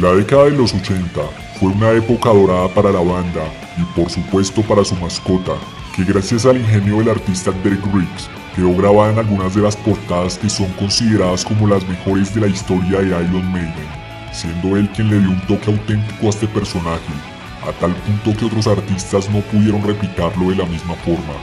La 0.00 0.12
década 0.12 0.44
de 0.44 0.52
los 0.52 0.72
80 0.72 1.20
fue 1.58 1.70
una 1.70 1.90
época 1.90 2.30
dorada 2.30 2.68
para 2.68 2.92
la 2.92 3.00
banda 3.00 3.44
y 3.76 3.82
por 3.98 4.10
supuesto 4.10 4.62
para 4.62 4.84
su 4.84 4.94
mascota, 4.96 5.54
que 5.96 6.04
gracias 6.04 6.46
al 6.46 6.58
ingenio 6.58 6.98
del 6.98 7.10
artista 7.10 7.50
Derek 7.62 7.84
Riggs 7.92 8.28
quedó 8.54 8.74
grabada 8.76 9.12
en 9.12 9.18
algunas 9.18 9.54
de 9.54 9.62
las 9.62 9.76
portadas 9.76 10.38
que 10.38 10.48
son 10.48 10.68
consideradas 10.72 11.44
como 11.44 11.66
las 11.66 11.86
mejores 11.88 12.34
de 12.34 12.40
la 12.42 12.46
historia 12.46 13.00
de 13.00 13.08
Iron 13.08 13.52
Maiden. 13.52 14.04
siendo 14.32 14.76
él 14.76 14.88
quien 14.90 15.10
le 15.10 15.20
dio 15.20 15.30
un 15.30 15.40
toque 15.42 15.70
auténtico 15.70 16.26
a 16.26 16.30
este 16.30 16.48
personaje, 16.48 17.14
a 17.62 17.72
tal 17.80 17.94
punto 17.94 18.36
que 18.36 18.46
otros 18.46 18.66
artistas 18.66 19.30
no 19.30 19.40
pudieron 19.40 19.82
replicarlo 19.82 20.50
de 20.50 20.56
la 20.56 20.66
misma 20.66 20.94
forma. 21.04 21.34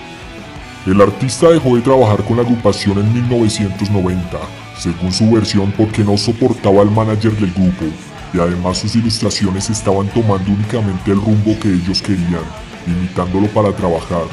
El 0.86 1.00
artista 1.00 1.50
dejó 1.50 1.76
de 1.76 1.82
trabajar 1.82 2.24
con 2.26 2.38
la 2.38 2.44
agrupación 2.44 2.98
en 2.98 3.14
1990, 3.14 4.38
según 4.78 5.12
su 5.14 5.32
versión 5.32 5.72
porque 5.72 6.04
no 6.04 6.18
soportaba 6.18 6.82
al 6.82 6.92
manager 6.92 7.32
del 7.34 7.54
grupo, 7.54 7.86
y 8.34 8.40
además 8.40 8.80
sus 8.80 8.96
ilustraciones 8.96 9.70
estaban 9.70 10.08
tomando 10.08 10.52
únicamente 10.52 11.12
el 11.12 11.22
rumbo 11.22 11.58
que 11.60 11.70
ellos 11.70 12.02
querían, 12.02 12.44
limitándolo 12.88 13.48
para 13.48 13.72
trabajar. 13.74 14.26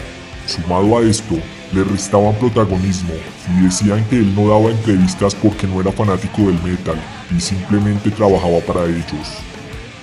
Sumado 0.47 0.99
a 0.99 1.03
esto, 1.03 1.37
le 1.73 1.85
restaban 1.85 2.35
protagonismo 2.37 3.15
y 3.57 3.65
decían 3.65 4.05
que 4.09 4.17
él 4.17 4.35
no 4.35 4.49
daba 4.49 4.71
entrevistas 4.71 5.35
porque 5.35 5.67
no 5.67 5.81
era 5.81 5.93
fanático 5.93 6.43
del 6.43 6.61
metal 6.63 6.97
y 7.37 7.41
simplemente 7.41 8.11
trabajaba 8.11 8.61
para 8.61 8.85
ellos. 8.85 9.39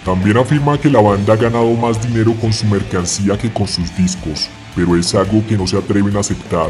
También 0.06 0.38
afirma 0.38 0.78
que 0.78 0.90
la 0.90 1.02
banda 1.02 1.34
ha 1.34 1.38
ganado 1.38 1.74
más 1.74 2.00
dinero 2.08 2.34
con 2.40 2.54
su 2.54 2.68
mercancía 2.68 3.38
que 3.38 3.52
con 3.52 3.68
sus 3.68 3.96
discos, 3.98 4.50
pero 4.76 4.96
es 4.96 5.16
algo 5.16 5.44
que 5.48 5.58
no 5.58 5.66
se 5.66 5.78
atreven 5.78 6.16
a 6.16 6.20
aceptar. 6.20 6.70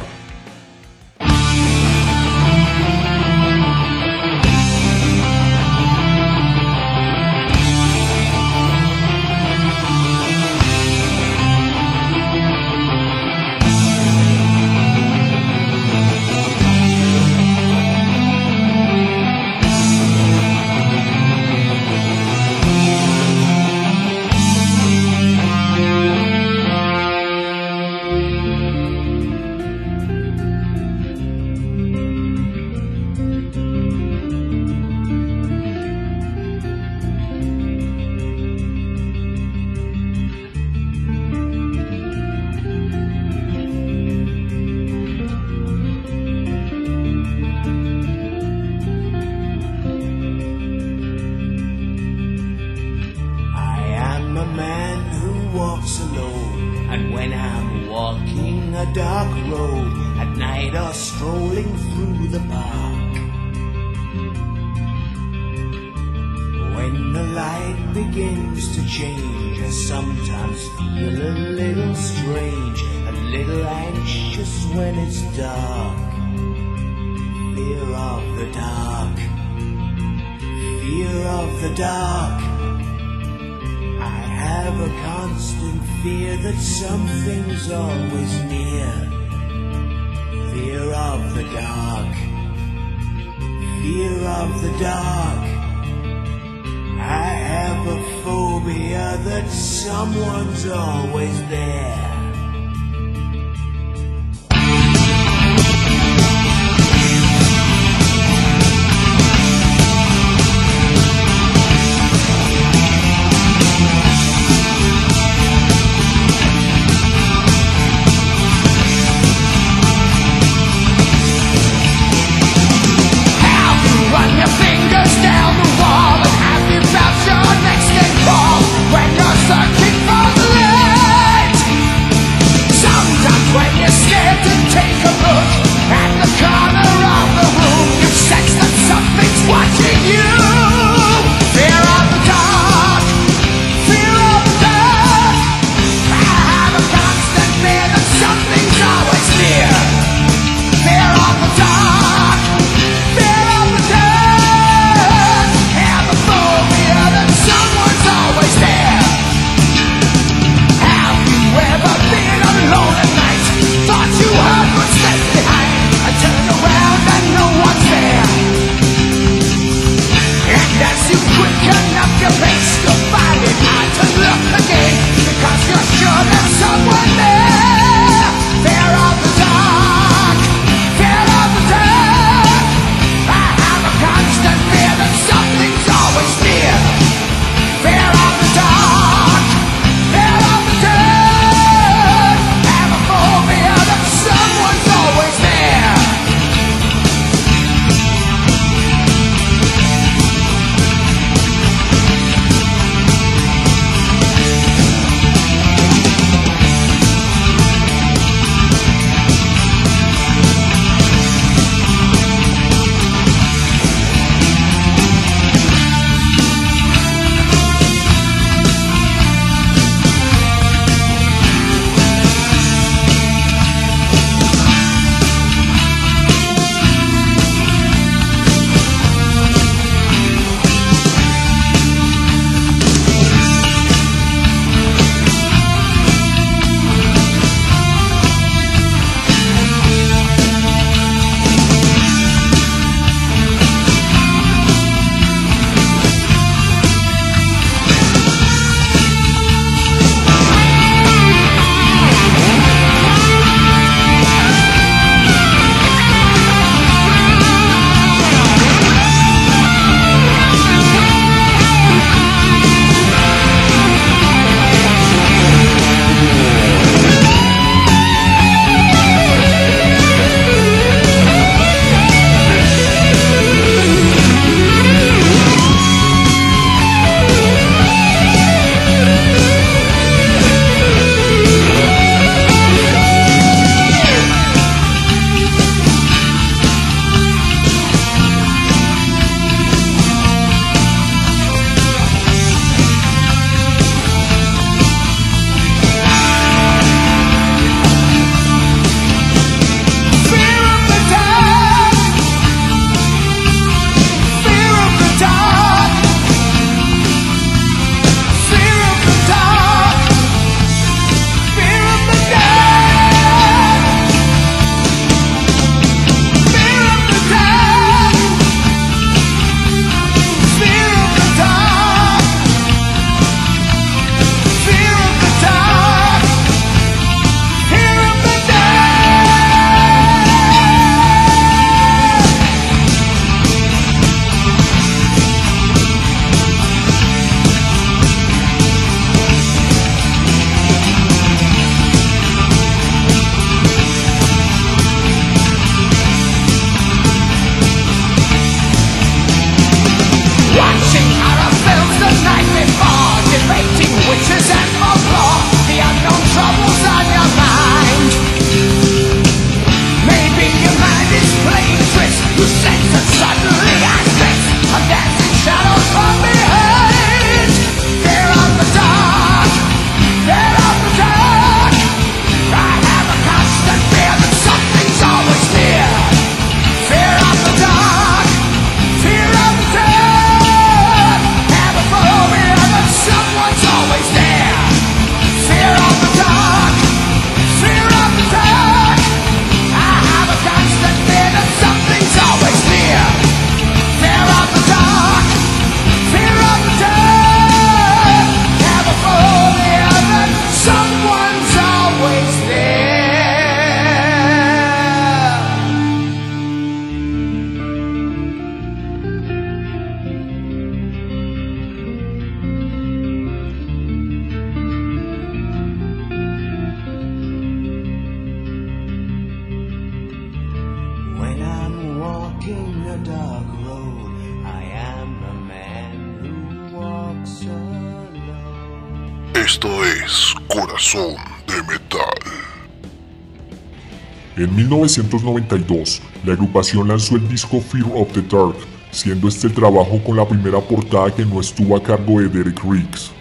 1992, 434.66 436.02
la 436.26 436.34
agrupación 436.34 436.88
lanzó 436.88 437.16
el 437.16 437.28
disco 437.28 437.62
Fear 437.62 437.86
of 437.94 438.12
the 438.14 438.22
Dark, 438.22 438.56
siendo 438.92 439.28
este 439.28 439.50
trabajo 439.50 440.02
con 440.04 440.18
la 440.18 440.28
primera 440.28 440.60
portada 440.60 441.14
que 441.14 441.26
no 441.26 441.40
estuvo 441.40 441.76
a 441.76 441.84
cargo 441.84 442.20
de 442.20 442.30
Derek 442.30 442.64
Riggs. 442.64 443.12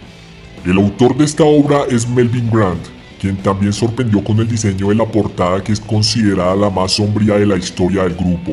El 0.64 0.78
autor 0.78 1.16
de 1.16 1.24
esta 1.24 1.44
obra 1.44 1.82
es 1.90 2.08
Melvin 2.08 2.50
Grant, 2.50 2.80
quien 3.20 3.36
también 3.36 3.72
sorprendió 3.72 4.24
con 4.24 4.38
el 4.38 4.48
diseño 4.48 4.88
de 4.88 4.94
la 4.94 5.04
portada 5.04 5.62
que 5.62 5.72
es 5.72 5.80
considerada 5.80 6.56
la 6.56 6.70
más 6.70 6.92
sombría 6.92 7.34
de 7.34 7.46
la 7.46 7.56
historia 7.56 8.04
del 8.04 8.14
grupo, 8.14 8.52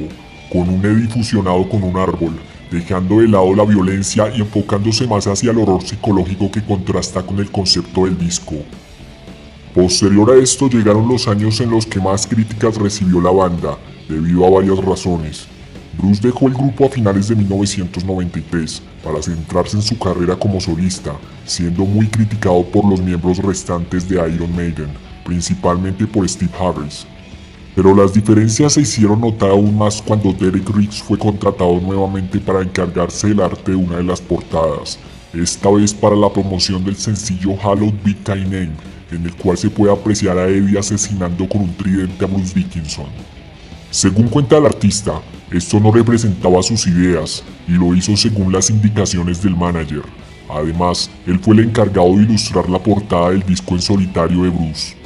con 0.52 0.68
un 0.68 0.86
Eddie 0.86 1.08
fusionado 1.08 1.68
con 1.70 1.84
un 1.84 1.96
árbol, 1.98 2.34
dejando 2.70 3.20
de 3.20 3.30
lado 3.30 3.56
la 3.56 3.64
violencia 3.64 4.30
y 4.36 4.42
enfocándose 4.42 5.08
más 5.08 5.28
hacia 5.28 5.52
el 5.52 5.60
horror 5.60 5.82
psicológico 5.84 6.52
que 6.52 6.64
contrasta 6.64 7.22
con 7.24 7.40
el 7.40 7.50
concepto 7.52 8.06
del 8.06 8.18
disco. 8.18 8.56
Posterior 9.74 10.30
a 10.32 10.36
esto 10.36 10.68
llegaron 10.68 11.08
los 11.08 11.30
años 11.30 11.62
en 11.62 11.72
los 11.72 11.86
que 11.86 12.02
más 12.02 12.28
críticas 12.28 12.76
recibió 12.76 13.22
la 13.22 13.32
banda, 13.32 13.78
debido 14.10 14.46
a 14.46 14.50
varias 14.50 14.78
razones. 14.84 15.48
Bruce 15.98 16.22
dejó 16.22 16.48
el 16.48 16.54
grupo 16.54 16.86
a 16.86 16.90
finales 16.90 17.30
de 17.30 17.38
1993 17.38 18.82
para 19.02 19.22
centrarse 19.22 19.78
en 19.78 19.82
su 19.82 19.98
carrera 19.98 20.36
como 20.36 20.60
solista, 20.60 21.14
siendo 21.46 21.86
muy 21.86 22.08
criticado 22.08 22.66
por 22.66 22.84
los 22.84 23.00
miembros 23.00 23.38
restantes 23.38 24.10
de 24.10 24.16
Iron 24.16 24.54
Maiden, 24.54 24.90
principalmente 25.24 26.06
por 26.06 26.28
Steve 26.28 26.52
Harris. 26.60 27.08
Pero 27.74 27.96
las 27.96 28.14
diferencias 28.14 28.74
se 28.74 28.82
hicieron 28.82 29.22
notar 29.22 29.52
aún 29.52 29.78
más 29.78 30.02
cuando 30.02 30.34
Derek 30.34 30.70
Riggs 30.70 31.02
fue 31.02 31.18
contratado 31.18 31.80
nuevamente 31.80 32.40
para 32.42 32.62
encargarse 32.62 33.30
del 33.30 33.40
arte 33.40 33.72
de 33.72 33.78
una 33.78 33.98
de 33.98 34.04
las 34.04 34.20
portadas, 34.20 35.00
esta 35.34 35.70
vez 35.70 35.94
para 35.94 36.18
la 36.18 36.30
promoción 36.30 36.84
del 36.84 36.98
sencillo 36.98 37.56
Hallowed 37.56 37.94
Be 38.04 38.14
Thy 38.16 38.42
Name, 38.42 38.76
en 39.12 39.26
el 39.26 39.36
cual 39.36 39.58
se 39.58 39.70
puede 39.70 39.94
apreciar 39.94 40.38
a 40.38 40.48
Eddie 40.48 40.80
asesinando 40.80 41.48
con 41.48 41.62
un 41.62 41.74
tridente 41.76 42.24
a 42.24 42.28
Bruce 42.28 42.54
Dickinson. 42.54 43.08
Según 43.90 44.30
cuenta 44.30 44.58
el 44.58 44.66
artista, 44.66 45.22
esto 45.52 45.80
no 45.80 45.92
representaba 45.92 46.64
sus 46.64 46.88
ideas 46.88 47.44
y 47.68 47.72
lo 47.72 47.94
hizo 47.94 48.16
según 48.16 48.54
las 48.54 48.70
indicaciones 48.70 49.44
del 49.44 49.56
manager. 49.56 50.04
Además, 50.50 51.10
él 51.26 51.40
fue 51.40 51.56
el 51.56 51.66
encargado 51.66 52.16
de 52.16 52.24
ilustrar 52.24 52.70
la 52.70 52.80
portada 52.80 53.32
del 53.32 53.44
disco 53.44 53.76
en 53.76 53.82
solitario 53.82 54.44
de 54.44 54.50
Bruce. 54.50 55.01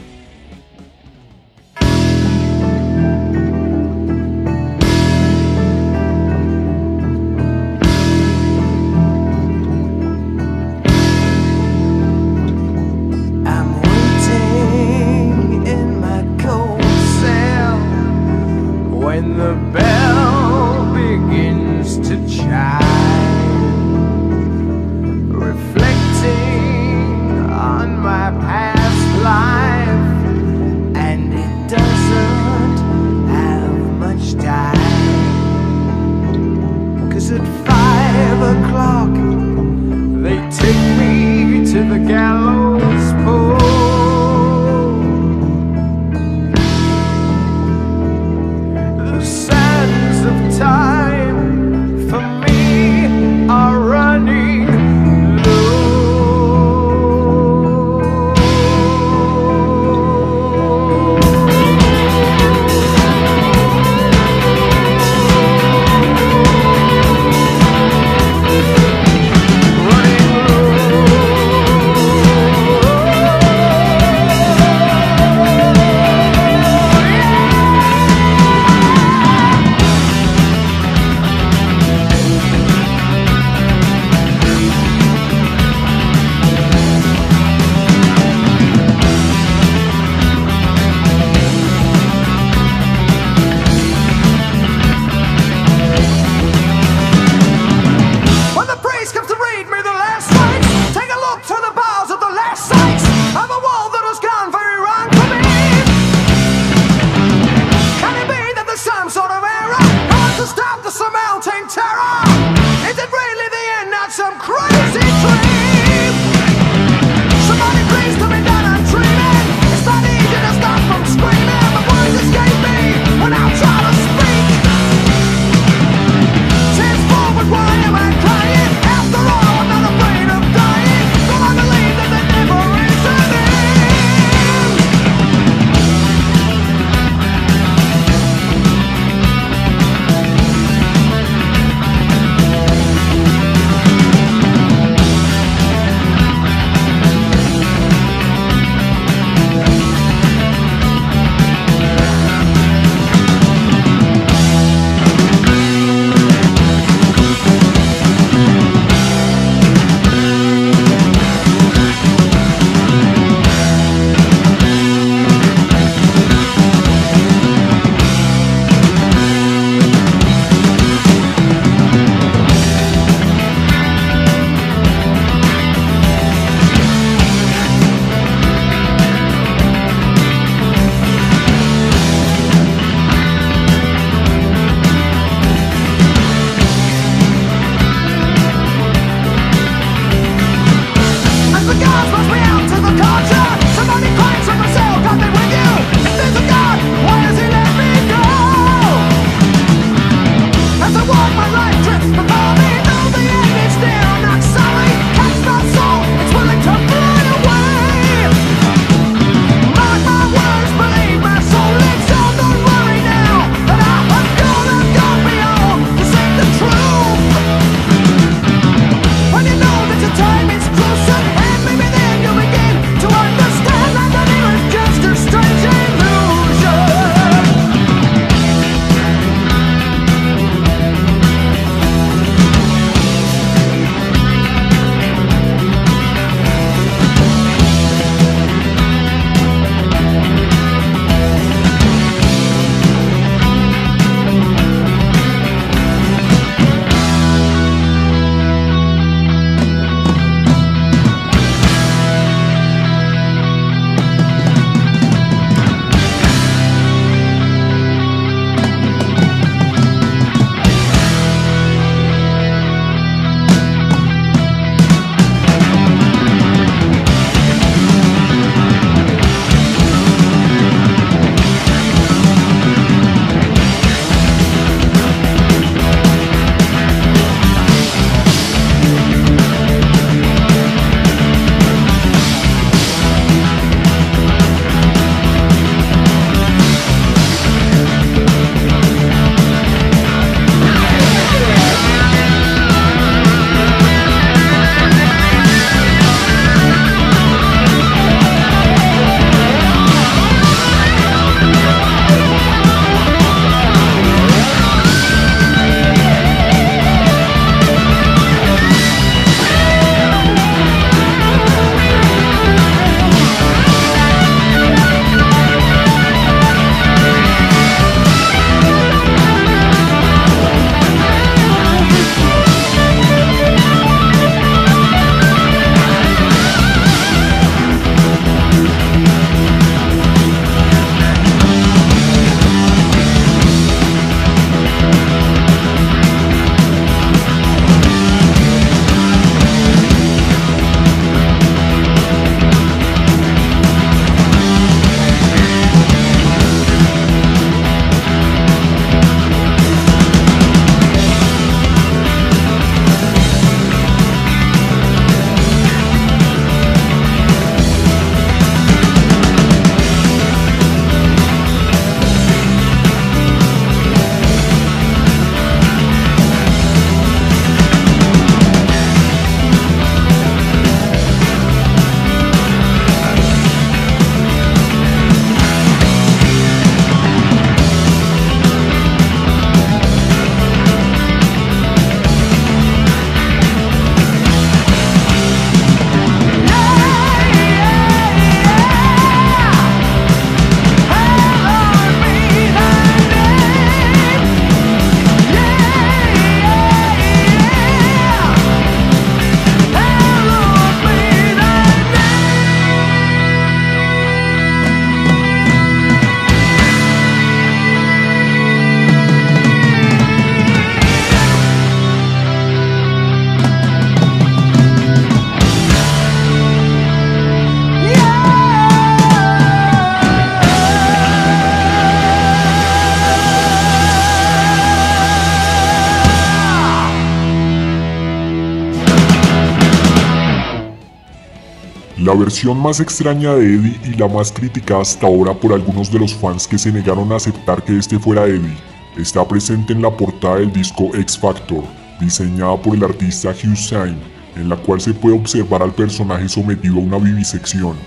Versión 432.35 432.61
más 432.61 432.81
extraña 432.81 433.33
de 433.33 433.45
Eddie 433.45 433.79
y 433.85 433.93
la 433.93 434.09
más 434.09 434.29
criticada 434.29 434.81
hasta 434.81 435.07
ahora 435.07 435.33
por 435.33 435.53
algunos 435.53 435.89
de 435.89 435.99
los 435.99 436.13
fans 436.13 436.45
que 436.45 436.57
se 436.57 436.69
negaron 436.69 437.09
a 437.13 437.15
aceptar 437.15 437.63
que 437.63 437.77
este 437.77 437.97
fuera 437.97 438.25
Eddie, 438.25 438.57
está 438.97 439.25
presente 439.25 439.71
en 439.71 439.81
la 439.81 439.89
portada 439.89 440.39
del 440.39 440.51
disco 440.51 440.93
X 440.93 441.17
Factor, 441.17 441.63
diseñada 441.97 442.57
por 442.61 442.75
el 442.75 442.83
artista 442.83 443.29
Hugh 443.29 443.55
Syme, 443.55 443.95
en 444.35 444.49
la 444.49 444.57
cual 444.57 444.81
se 444.81 444.93
puede 444.93 445.15
observar 445.15 445.63
al 445.63 445.73
personaje 445.73 446.27
sometido 446.27 446.75
a 446.75 446.79
una 446.79 446.97
vivisección. 446.97 447.77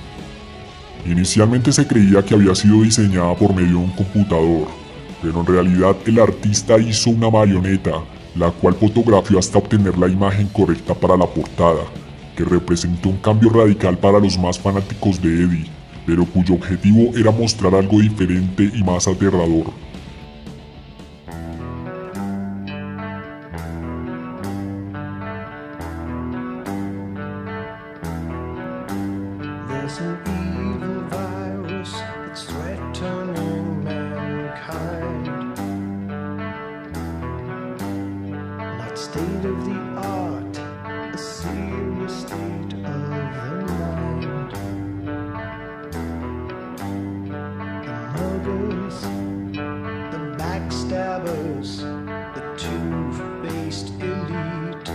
Inicialmente 1.05 1.70
se 1.70 1.86
creía 1.86 2.24
que 2.24 2.32
había 2.32 2.55
sido 2.55 2.80
diseñada 2.80 3.34
por 3.34 3.55
medio 3.55 3.76
de 3.80 3.84
un 3.84 3.90
computador, 3.90 4.68
pero 5.20 5.40
en 5.40 5.46
realidad 5.46 5.94
el 6.07 6.20
artista 6.20 6.78
hizo 6.78 7.11
una 7.11 7.28
marioneta, 7.28 8.03
la 8.34 8.51
cual 8.51 8.72
fotografió 8.76 9.38
hasta 9.38 9.59
obtener 9.59 9.99
la 9.99 10.09
imagen 10.09 10.46
correcta 10.49 10.94
para 10.94 11.18
la 11.18 11.26
portada, 11.26 11.82
que 12.39 12.45
representó 12.45 13.09
un 13.09 13.16
cambio 13.16 13.51
radical 13.51 13.99
para 13.99 14.20
los 14.20 14.39
más 14.39 14.61
fanáticos 14.61 15.20
de 15.20 15.43
Eddie, 15.43 15.66
pero 16.07 16.24
cuyo 16.24 16.55
objetivo 16.55 17.11
era 17.16 17.32
mostrar 17.32 17.74
algo 17.74 17.99
diferente 17.99 18.70
y 18.72 18.84
más 18.84 19.09
aterrador. 19.09 19.72
The 48.97 50.36
backstabbers, 50.39 51.80
the 52.34 52.43
two-faced 52.57 53.89
elite. 54.01 54.89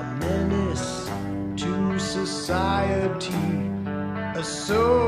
A 0.00 0.02
menace 0.20 1.10
to 1.56 1.98
society, 1.98 3.70
a 4.36 4.44
social 4.44 5.07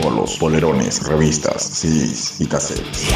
Polos, 0.00 0.36
polerones, 0.38 1.02
revistas, 1.06 1.62
CDs 1.62 2.40
y 2.40 2.46
cassettes. 2.46 3.08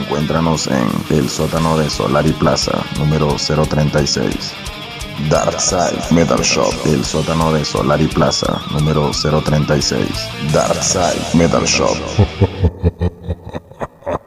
Encuéntranos 0.00 0.66
en 0.66 0.88
el 1.10 1.28
sótano 1.28 1.78
de 1.78 1.88
Solari 1.88 2.32
Plaza, 2.32 2.72
número 2.98 3.36
036. 3.36 4.52
Darkside 5.30 6.02
Metal 6.10 6.40
Shop, 6.42 6.72
el 6.86 7.04
sótano 7.04 7.52
de 7.52 7.64
Solari 7.64 8.06
Plaza, 8.06 8.60
número 8.72 9.10
036. 9.12 10.08
Darkside 10.52 11.34
Metal 11.34 11.64
Shop. 11.64 11.96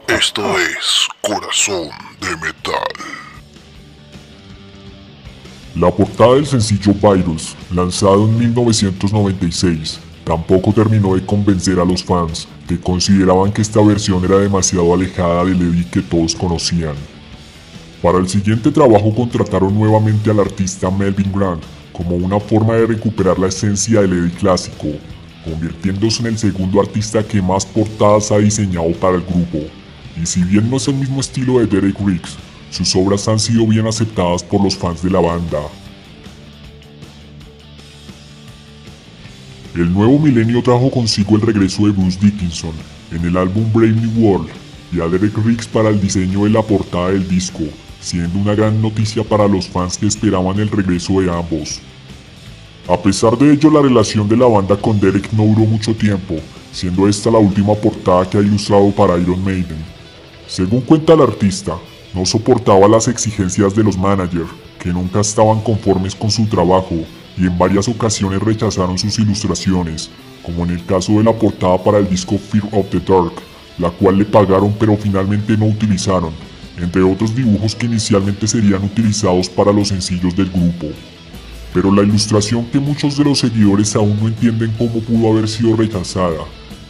Esto 0.07 0.41
es 0.59 1.07
Corazón 1.21 1.89
de 2.21 2.35
Metal. 2.37 3.19
La 5.75 5.91
portada 5.91 6.33
del 6.33 6.45
sencillo 6.45 6.93
Virus, 6.93 7.55
lanzado 7.71 8.25
en 8.25 8.37
1996, 8.37 9.99
tampoco 10.29 10.71
terminó 10.71 11.15
de 11.15 11.25
convencer 11.25 11.79
a 11.79 11.83
los 11.83 12.03
fans, 12.03 12.47
que 12.67 12.79
consideraban 12.79 13.51
que 13.51 13.63
esta 13.63 13.81
versión 13.81 14.23
era 14.23 14.37
demasiado 14.37 14.93
alejada 14.93 15.43
del 15.43 15.59
Eddie 15.59 15.89
que 15.89 16.03
todos 16.03 16.35
conocían. 16.35 16.93
Para 17.99 18.19
el 18.19 18.29
siguiente 18.29 18.71
trabajo 18.71 19.11
contrataron 19.15 19.73
nuevamente 19.73 20.29
al 20.29 20.39
artista 20.39 20.91
Melvin 20.91 21.31
Grant 21.33 21.63
como 21.91 22.15
una 22.15 22.39
forma 22.39 22.75
de 22.75 22.85
recuperar 22.85 23.39
la 23.39 23.47
esencia 23.47 24.01
del 24.01 24.13
Eddie 24.13 24.37
clásico, 24.37 24.89
convirtiéndose 25.43 26.21
en 26.21 26.27
el 26.27 26.37
segundo 26.37 26.79
artista 26.79 27.23
que 27.23 27.41
más 27.41 27.65
portadas 27.65 28.31
ha 28.31 28.37
diseñado 28.37 28.91
para 29.01 29.15
el 29.15 29.23
grupo. 29.23 29.57
Y 30.21 30.27
si 30.27 30.43
bien 30.43 30.69
no 30.69 30.77
es 30.77 30.87
el 30.87 30.93
mismo 30.93 31.21
estilo 31.21 31.57
de 31.57 31.65
Derek 31.65 31.99
Riggs, 32.05 32.37
sus 32.69 32.95
obras 32.95 33.27
han 33.27 33.39
sido 33.39 33.65
bien 33.65 33.87
aceptadas 33.87 34.43
por 34.43 34.63
los 34.63 34.77
fans 34.77 35.01
de 35.01 35.09
la 35.09 35.21
banda. 35.21 35.57
El 39.75 39.93
nuevo 39.93 40.17
milenio 40.17 40.63
trajo 40.63 40.89
consigo 40.89 41.35
el 41.35 41.43
regreso 41.43 41.85
de 41.85 41.91
Bruce 41.91 42.17
Dickinson 42.19 42.73
en 43.11 43.23
el 43.23 43.37
álbum 43.37 43.71
Brave 43.71 43.91
New 43.91 44.25
World 44.25 44.49
y 44.91 44.99
a 44.99 45.07
Derek 45.07 45.37
Riggs 45.45 45.67
para 45.67 45.89
el 45.89 46.01
diseño 46.01 46.45
de 46.45 46.49
la 46.49 46.63
portada 46.63 47.09
del 47.09 47.27
disco, 47.27 47.61
siendo 48.01 48.39
una 48.39 48.55
gran 48.55 48.81
noticia 48.81 49.23
para 49.23 49.47
los 49.47 49.67
fans 49.67 49.95
que 49.95 50.07
esperaban 50.07 50.59
el 50.59 50.71
regreso 50.71 51.21
de 51.21 51.31
ambos. 51.31 51.81
A 52.87 52.97
pesar 52.97 53.37
de 53.37 53.53
ello, 53.53 53.69
la 53.69 53.83
relación 53.83 54.27
de 54.27 54.37
la 54.37 54.47
banda 54.47 54.75
con 54.75 54.99
Derek 54.99 55.31
no 55.33 55.43
duró 55.45 55.67
mucho 55.67 55.93
tiempo, 55.95 56.37
siendo 56.71 57.07
esta 57.07 57.29
la 57.29 57.37
última 57.37 57.75
portada 57.75 58.27
que 58.27 58.39
ha 58.39 58.41
ilustrado 58.41 58.89
para 58.89 59.19
Iron 59.19 59.43
Maiden. 59.43 59.85
Según 60.47 60.81
cuenta 60.81 61.13
el 61.13 61.21
artista, 61.21 61.77
no 62.15 62.25
soportaba 62.25 62.87
las 62.87 63.07
exigencias 63.07 63.75
de 63.75 63.83
los 63.83 63.95
managers, 63.95 64.49
que 64.79 64.89
nunca 64.89 65.19
estaban 65.19 65.61
conformes 65.61 66.15
con 66.15 66.31
su 66.31 66.47
trabajo 66.47 66.95
y 67.39 67.45
en 67.45 67.57
varias 67.57 67.87
ocasiones 67.87 68.41
rechazaron 68.41 68.97
sus 68.97 69.17
ilustraciones, 69.17 70.11
como 70.43 70.65
en 70.65 70.71
el 70.71 70.85
caso 70.85 71.13
de 71.13 71.23
la 71.23 71.33
portada 71.33 71.81
para 71.81 71.99
el 71.99 72.09
disco 72.09 72.37
Fear 72.37 72.67
of 72.73 72.89
the 72.89 72.99
Dark, 72.99 73.33
la 73.77 73.89
cual 73.89 74.17
le 74.17 74.25
pagaron 74.25 74.75
pero 74.77 74.97
finalmente 74.97 75.55
no 75.57 75.67
utilizaron, 75.67 76.33
entre 76.77 77.01
otros 77.01 77.33
dibujos 77.33 77.75
que 77.75 77.85
inicialmente 77.85 78.45
serían 78.45 78.83
utilizados 78.83 79.49
para 79.49 79.71
los 79.71 79.87
sencillos 79.87 80.35
del 80.35 80.49
grupo. 80.49 80.87
Pero 81.73 81.93
la 81.93 82.03
ilustración 82.03 82.65
que 82.65 82.79
muchos 82.79 83.17
de 83.17 83.23
los 83.23 83.39
seguidores 83.39 83.95
aún 83.95 84.17
no 84.19 84.27
entienden 84.27 84.73
cómo 84.77 84.99
pudo 84.99 85.31
haber 85.31 85.47
sido 85.47 85.75
rechazada 85.75 86.43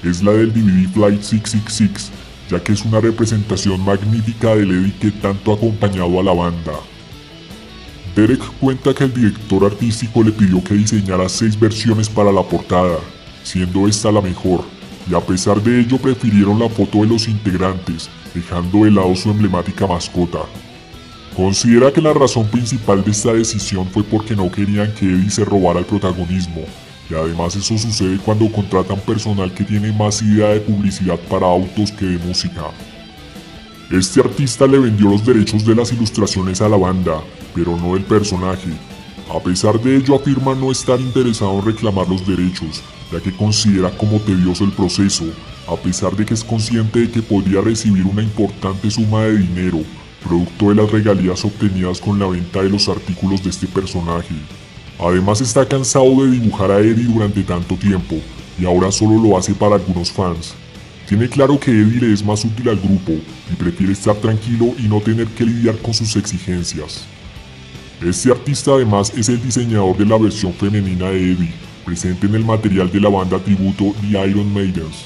es 0.04 0.24
la 0.24 0.32
del 0.32 0.54
DVD 0.54 0.89
Flight 0.93 1.22
666, 1.22 2.12
ya 2.50 2.64
que 2.64 2.72
es 2.72 2.84
una 2.86 3.00
representación 3.00 3.84
magnífica 3.84 4.56
del 4.56 4.72
Eddie 4.72 4.95
que 5.00 5.12
tanto 5.12 5.52
ha 5.52 5.56
acompañado 5.56 6.20
a 6.20 6.24
la 6.24 6.34
banda. 6.34 6.72
Derek 8.20 8.43
cuenta 8.59 8.93
que 8.93 9.05
el 9.05 9.13
director 9.13 9.63
artístico 9.63 10.22
le 10.22 10.34
pidió 10.34 10.61
que 10.61 10.74
diseñara 10.74 11.30
seis 11.30 11.57
versiones 11.57 12.09
para 12.09 12.34
la 12.34 12.43
portada, 12.43 12.97
siendo 13.43 13.88
esta 13.88 14.11
la 14.11 14.20
mejor, 14.20 14.65
y 15.09 15.15
a 15.15 15.22
pesar 15.22 15.63
de 15.63 15.80
ello 15.80 15.97
prefirieron 15.97 16.59
la 16.59 16.67
foto 16.67 16.97
de 16.97 17.07
los 17.07 17.30
integrantes, 17.30 18.09
dejando 18.36 18.84
de 18.84 18.91
lado 18.91 19.15
su 19.15 19.32
emblemática 19.32 19.88
mascota. 19.88 20.39
Considera 21.34 21.93
que 21.93 22.01
la 22.01 22.11
razón 22.11 22.45
principal 22.47 23.05
de 23.05 23.11
esta 23.11 23.32
decisión 23.32 23.88
fue 23.88 24.03
porque 24.03 24.36
no 24.36 24.51
querían 24.51 24.93
que 24.95 25.05
Eddie 25.05 25.30
se 25.30 25.45
robara 25.45 25.80
el 25.80 25.86
protagonismo, 25.86 26.65
y 27.09 27.13
además 27.13 27.55
eso 27.55 27.78
sucede 27.78 28.17
cuando 28.17 28.51
contratan 28.51 28.99
personal 28.99 29.53
que 29.53 29.63
tiene 29.63 29.93
más 29.93 30.22
idea 30.22 30.49
de 30.49 30.59
publicidad 30.59 31.17
para 31.30 31.47
autos 31.47 31.89
que 31.93 32.03
de 32.03 32.17
música. 32.17 32.65
Este 33.91 34.19
artista 34.19 34.67
le 34.67 34.77
vendió 34.77 35.09
los 35.09 35.25
derechos 35.25 35.65
de 35.65 35.73
las 35.73 35.91
ilustraciones 35.91 36.61
a 36.61 36.69
la 36.69 36.77
banda, 36.77 37.23
pero 37.55 37.75
no 37.75 37.95
el 37.95 38.03
personaje. 38.03 38.69
A 39.35 39.39
pesar 39.39 39.81
de 39.81 39.97
ello 39.97 40.13
afirma 40.13 40.53
no 40.53 40.71
estar 40.71 41.01
interesado 41.01 41.57
en 41.57 41.65
reclamar 41.65 42.07
los 42.07 42.25
derechos, 42.27 42.83
ya 43.11 43.19
que 43.19 43.35
considera 43.35 43.89
como 43.97 44.19
tedioso 44.19 44.63
el 44.63 44.73
proceso, 44.73 45.25
a 45.67 45.75
pesar 45.75 46.15
de 46.15 46.23
que 46.23 46.35
es 46.35 46.43
consciente 46.43 46.99
de 46.99 47.09
que 47.09 47.23
podría 47.23 47.61
recibir 47.61 48.05
una 48.05 48.21
importante 48.21 48.91
suma 48.91 49.23
de 49.23 49.39
dinero, 49.39 49.79
producto 50.23 50.69
de 50.69 50.75
las 50.75 50.91
regalías 50.91 51.43
obtenidas 51.43 51.99
con 51.99 52.19
la 52.19 52.27
venta 52.27 52.61
de 52.61 52.69
los 52.69 52.87
artículos 52.89 53.43
de 53.43 53.49
este 53.49 53.65
personaje. 53.65 54.35
Además 54.99 55.41
está 55.41 55.67
cansado 55.67 56.23
de 56.23 56.29
dibujar 56.29 56.69
a 56.69 56.79
Eddie 56.79 57.11
durante 57.11 57.41
tanto 57.41 57.73
tiempo, 57.73 58.17
y 58.59 58.65
ahora 58.65 58.91
solo 58.91 59.19
lo 59.19 59.35
hace 59.35 59.55
para 59.55 59.77
algunos 59.77 60.11
fans. 60.11 60.53
Tiene 61.10 61.28
claro 61.28 61.60
que 61.60 61.72
Eddie 61.72 62.01
le 62.01 62.14
es 62.14 62.24
más 62.24 62.45
útil 62.45 62.70
al 62.70 62.78
grupo 62.78 63.14
y 63.51 63.55
prefiere 63.55 63.93
estar 63.93 64.16
tranquilo 64.18 64.76
y 64.78 64.84
no 64.84 65.01
tener 65.01 65.26
que 65.26 65.43
lidiar 65.43 65.76
con 65.80 65.91
sus 65.91 66.16
exigencias. 66.16 67.03
Este 67.99 68.30
artista 68.30 68.74
además 68.74 69.12
es 69.18 69.28
el 69.28 69.41
diseñador 69.41 69.97
de 69.97 70.05
la 70.05 70.20
versión 70.20 70.53
femenina 70.53 71.10
de 71.10 71.32
Eddie, 71.32 71.53
presente 71.84 72.28
en 72.28 72.36
el 72.36 72.45
material 72.45 72.91
de 72.91 73.01
la 73.01 73.10
banda 73.10 73.39
tributo 73.39 73.95
The 74.01 74.30
Iron 74.30 74.53
Maidens. 74.53 75.05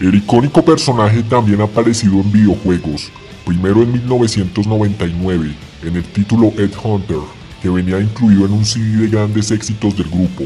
El 0.00 0.14
icónico 0.14 0.64
personaje 0.64 1.24
también 1.24 1.60
ha 1.60 1.64
aparecido 1.64 2.20
en 2.20 2.30
videojuegos, 2.30 3.10
primero 3.44 3.82
en 3.82 3.90
1999 3.94 5.56
en 5.82 5.96
el 5.96 6.04
título 6.04 6.52
Ed 6.56 6.70
Hunter, 6.84 7.18
que 7.60 7.68
venía 7.68 7.98
incluido 7.98 8.46
en 8.46 8.52
un 8.52 8.64
CD 8.64 8.96
de 9.02 9.08
grandes 9.08 9.50
éxitos 9.50 9.96
del 9.96 10.08
grupo. 10.08 10.44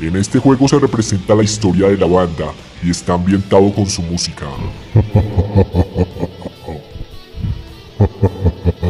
En 0.00 0.16
este 0.16 0.38
juego 0.38 0.66
se 0.66 0.78
representa 0.78 1.34
la 1.34 1.42
historia 1.42 1.88
de 1.88 1.98
la 1.98 2.06
banda 2.06 2.52
y 2.82 2.90
está 2.90 3.14
ambientado 3.14 3.70
con 3.72 3.86
su 3.86 4.00
música. 4.00 4.46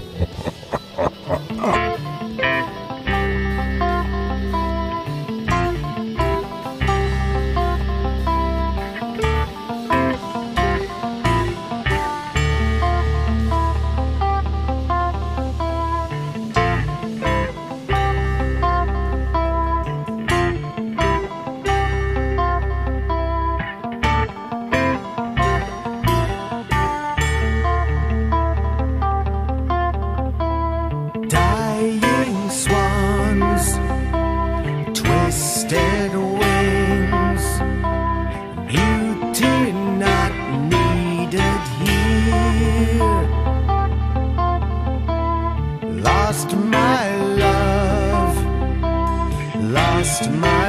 lost 50.21 50.31
my 50.33 50.60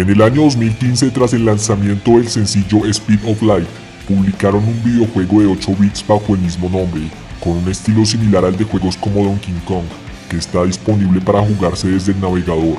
En 0.00 0.08
el 0.08 0.22
año 0.22 0.44
2015, 0.44 1.10
tras 1.10 1.34
el 1.34 1.44
lanzamiento 1.44 2.12
del 2.12 2.26
sencillo 2.26 2.86
Speed 2.86 3.20
of 3.26 3.42
Light, 3.42 3.68
publicaron 4.08 4.64
un 4.64 4.82
videojuego 4.82 5.42
de 5.42 5.46
8 5.48 5.76
bits 5.78 6.06
bajo 6.06 6.34
el 6.34 6.40
mismo 6.40 6.70
nombre, 6.70 7.02
con 7.38 7.58
un 7.58 7.68
estilo 7.68 8.06
similar 8.06 8.46
al 8.46 8.56
de 8.56 8.64
juegos 8.64 8.96
como 8.96 9.22
Donkey 9.22 9.52
Kong, 9.66 9.84
que 10.30 10.38
está 10.38 10.64
disponible 10.64 11.20
para 11.20 11.42
jugarse 11.42 11.88
desde 11.88 12.12
el 12.12 12.20
navegador. 12.22 12.78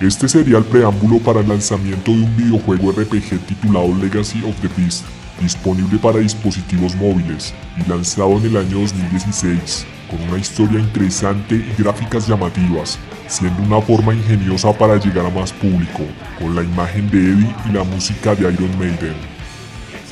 Este 0.00 0.26
sería 0.26 0.56
el 0.56 0.64
preámbulo 0.64 1.18
para 1.18 1.40
el 1.40 1.48
lanzamiento 1.50 2.12
de 2.12 2.22
un 2.22 2.34
videojuego 2.34 2.90
RPG 2.90 3.40
titulado 3.46 3.94
Legacy 3.94 4.42
of 4.42 4.58
the 4.62 4.70
Beast, 4.78 5.04
disponible 5.38 5.98
para 5.98 6.18
dispositivos 6.18 6.96
móviles 6.96 7.52
y 7.76 7.86
lanzado 7.86 8.38
en 8.38 8.46
el 8.46 8.56
año 8.56 8.78
2016, 8.78 9.84
con 10.14 10.28
una 10.28 10.38
historia 10.38 10.78
interesante 10.78 11.56
y 11.56 11.82
gráficas 11.82 12.28
llamativas, 12.28 12.98
siendo 13.26 13.62
una 13.62 13.80
forma 13.80 14.14
ingeniosa 14.14 14.72
para 14.72 14.96
llegar 14.96 15.26
a 15.26 15.30
más 15.30 15.52
público, 15.52 16.02
con 16.38 16.54
la 16.54 16.62
imagen 16.62 17.10
de 17.10 17.18
Eddie 17.18 17.54
y 17.68 17.72
la 17.72 17.82
música 17.82 18.34
de 18.34 18.52
Iron 18.52 18.78
Maiden. 18.78 19.16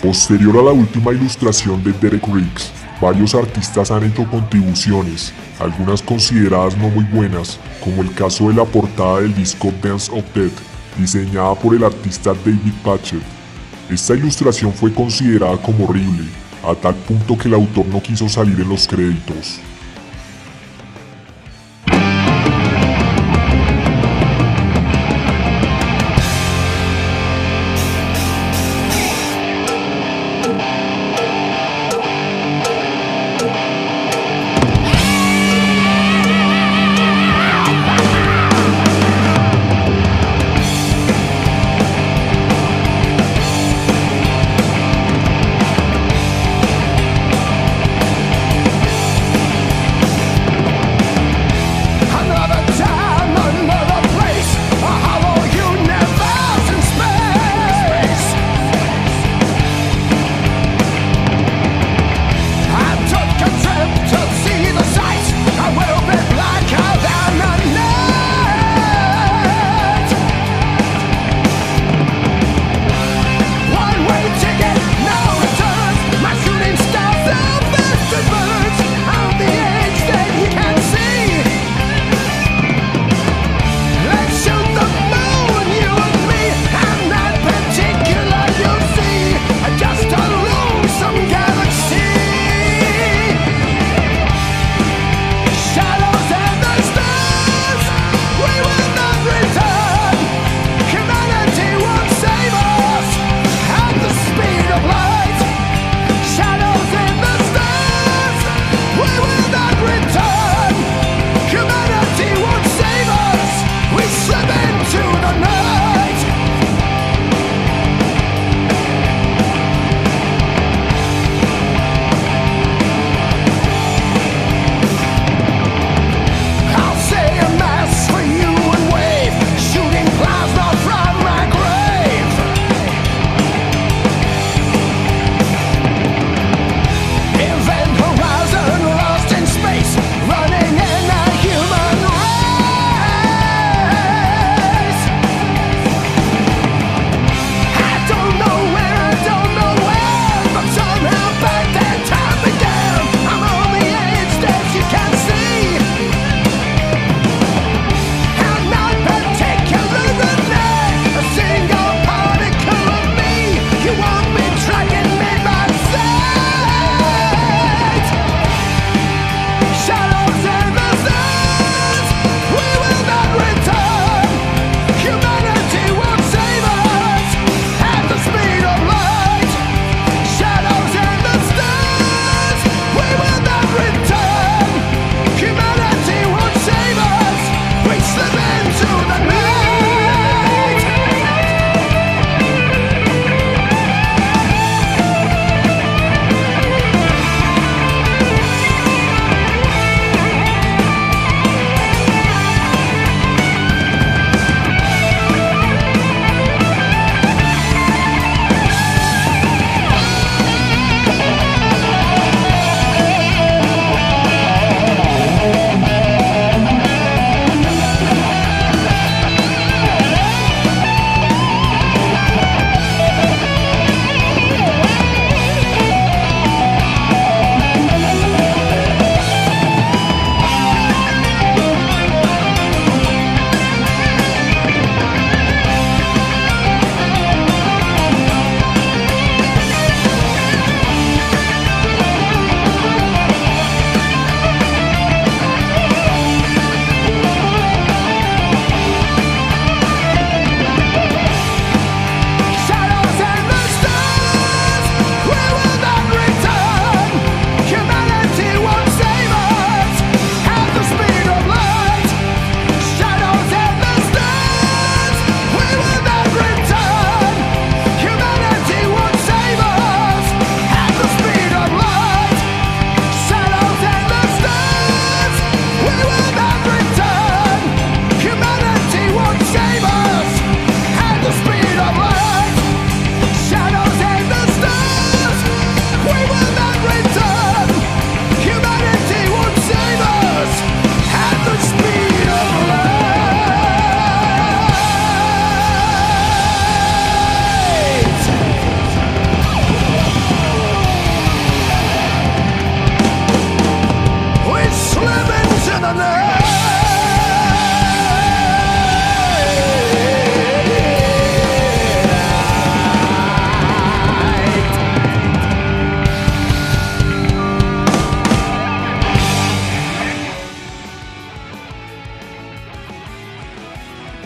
Posterior 0.02 0.58
a 0.58 0.62
la 0.62 0.72
última 0.72 1.12
ilustración 1.12 1.84
de 1.84 1.92
Derek 1.92 2.26
Riggs, 2.26 2.72
varios 3.00 3.34
artistas 3.34 3.92
han 3.92 4.02
hecho 4.02 4.28
contribuciones, 4.28 5.32
algunas 5.60 6.02
consideradas 6.02 6.76
no 6.76 6.88
muy 6.88 7.04
buenas, 7.04 7.60
como 7.84 8.02
el 8.02 8.12
caso 8.14 8.48
de 8.48 8.54
la 8.54 8.64
portada 8.64 9.20
del 9.20 9.34
disco 9.34 9.72
Dance 9.80 10.10
of 10.10 10.24
Death, 10.34 10.58
diseñada 10.98 11.54
por 11.54 11.76
el 11.76 11.84
artista 11.84 12.32
David 12.44 12.72
Patchett. 12.84 13.22
Esta 13.88 14.14
ilustración 14.14 14.72
fue 14.72 14.92
considerada 14.92 15.56
como 15.58 15.84
horrible, 15.84 16.24
a 16.64 16.74
tal 16.74 16.94
punto 16.94 17.38
que 17.38 17.46
el 17.46 17.54
autor 17.54 17.86
no 17.86 18.02
quiso 18.02 18.28
salir 18.28 18.58
en 18.60 18.68
los 18.68 18.88
créditos. 18.88 19.60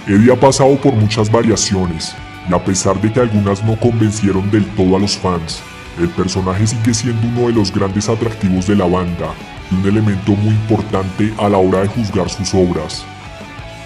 Eddie 0.09 0.33
ha 0.33 0.39
pasado 0.39 0.77
por 0.77 0.95
muchas 0.95 1.28
variaciones, 1.28 2.15
y 2.49 2.55
a 2.55 2.65
pesar 2.65 3.01
de 3.01 3.12
que 3.12 3.19
algunas 3.19 3.65
no 3.65 3.74
convencieron 3.74 4.49
del 4.53 4.65
todo 4.77 4.95
a 4.95 5.01
los 5.01 5.19
fans, 5.19 5.61
el 5.99 6.09
personaje 6.11 6.65
sigue 6.65 6.95
siendo 6.95 7.27
uno 7.27 7.49
de 7.49 7.55
los 7.55 7.73
grandes 7.73 8.09
atractivos 8.09 8.69
de 8.69 8.77
la 8.77 8.85
banda 8.87 9.35
y 9.69 9.74
un 9.74 9.85
elemento 9.85 10.33
muy 10.37 10.55
importante 10.55 11.35
a 11.39 11.49
la 11.49 11.59
hora 11.59 11.81
de 11.81 11.89
juzgar 11.89 12.31
sus 12.31 12.55
obras. 12.55 13.05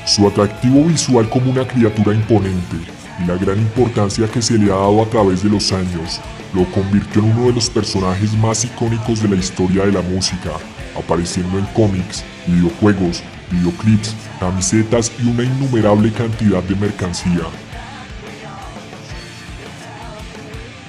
Su 0.04 0.26
atractivo 0.26 0.84
visual 0.84 1.26
como 1.30 1.52
una 1.52 1.66
criatura 1.66 2.12
imponente 2.12 2.76
y 3.18 3.26
la 3.26 3.36
gran 3.36 3.58
importancia 3.58 4.28
que 4.28 4.42
se 4.42 4.58
le 4.58 4.70
ha 4.70 4.76
dado 4.76 5.02
a 5.02 5.06
través 5.06 5.42
de 5.42 5.48
los 5.48 5.72
años 5.72 6.20
lo 6.52 6.66
convirtió 6.72 7.22
en 7.22 7.30
uno 7.30 7.46
de 7.46 7.54
los 7.54 7.70
personajes 7.70 8.34
más 8.34 8.62
icónicos 8.62 9.22
de 9.22 9.28
la 9.28 9.36
historia 9.36 9.86
de 9.86 9.92
la 9.92 10.02
música, 10.02 10.50
apareciendo 10.98 11.58
en 11.58 11.64
cómics, 11.66 12.24
videojuegos, 12.46 13.22
videoclips, 13.50 14.14
camisetas 14.40 15.12
y 15.20 15.28
una 15.28 15.44
innumerable 15.44 16.10
cantidad 16.10 16.62
de 16.62 16.74
mercancía. 16.74 17.42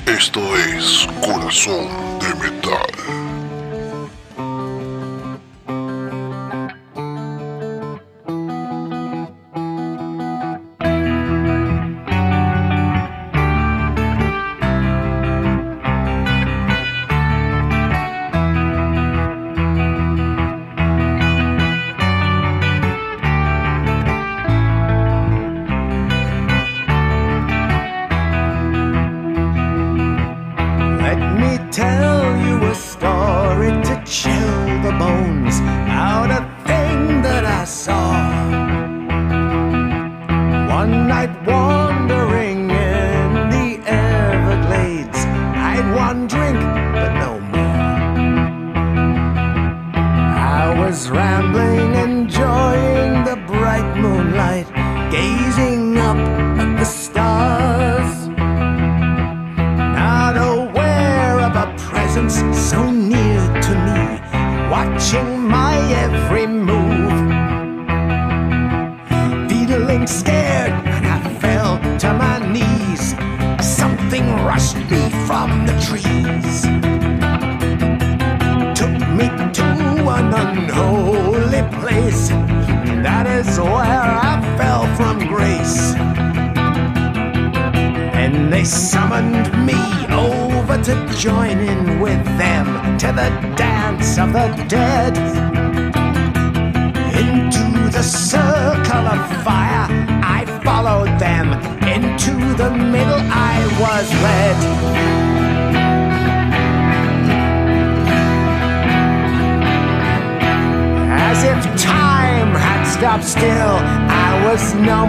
Esto 0.07 0.40
es 0.57 1.07
Corazón 1.22 1.88
de 2.19 2.36
Metal. 2.36 3.20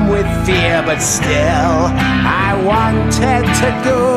Numb 0.03 0.11
with 0.11 0.47
fear, 0.47 0.83
but 0.85 1.01
still 1.01 1.31
I 1.31 2.61
wanted 2.65 3.45
to 3.63 3.71
go. 3.85 4.17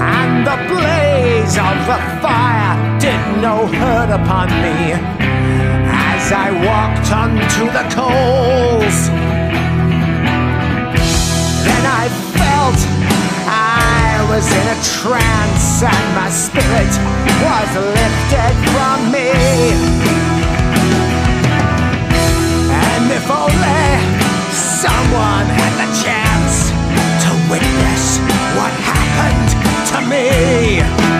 And 0.00 0.46
the 0.46 0.56
blaze 0.68 1.56
of 1.56 1.76
the 1.86 2.00
fire 2.22 3.00
did 3.00 3.42
no 3.42 3.66
hurt 3.66 4.10
upon 4.10 4.48
me 4.48 4.92
as 5.92 6.32
I 6.32 6.50
walked 6.50 7.12
onto 7.12 7.64
the 7.76 7.84
coals. 7.94 9.08
Then 11.66 11.84
I 11.86 12.08
felt 12.38 12.80
I 13.46 14.26
was 14.30 14.46
in 14.46 14.66
a 14.68 14.78
trance 15.00 15.82
and 15.82 16.06
my 16.14 16.30
spirit 16.30 16.92
was 17.44 17.70
lifted 17.96 18.54
from 18.72 19.12
me. 19.12 20.29
If 23.22 23.30
only 23.30 23.52
someone 24.50 25.44
had 25.44 25.74
the 25.76 25.88
chance 26.02 26.70
to 27.22 27.30
witness 27.50 28.18
what 28.56 28.72
happened 28.80 29.50
to 29.90 30.00
me. 30.08 31.19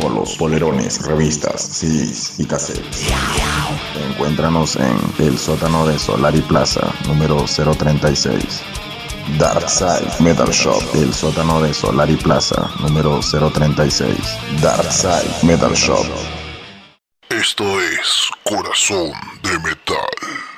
Polos, 0.00 0.36
polerones, 0.36 1.04
revistas, 1.06 1.60
CDs 1.62 2.38
y 2.38 2.44
cassettes. 2.44 3.08
Encuéntranos 4.10 4.76
en 4.76 4.98
el 5.18 5.38
sótano 5.38 5.86
de 5.86 5.98
Solari 5.98 6.40
Plaza, 6.42 6.92
número 7.06 7.44
036. 7.44 8.62
Darkside 9.38 10.10
Metal 10.20 10.50
Shop, 10.50 10.82
el 10.94 11.12
sótano 11.12 11.60
de 11.60 11.72
Solari 11.72 12.16
Plaza, 12.16 12.70
número 12.80 13.20
036. 13.20 14.16
Darkside 14.60 15.30
Metal 15.42 15.74
Shop. 15.74 16.06
Esto 17.28 17.64
es 17.80 18.30
Corazón 18.44 19.12
de 19.42 19.58
Metal. 19.60 20.51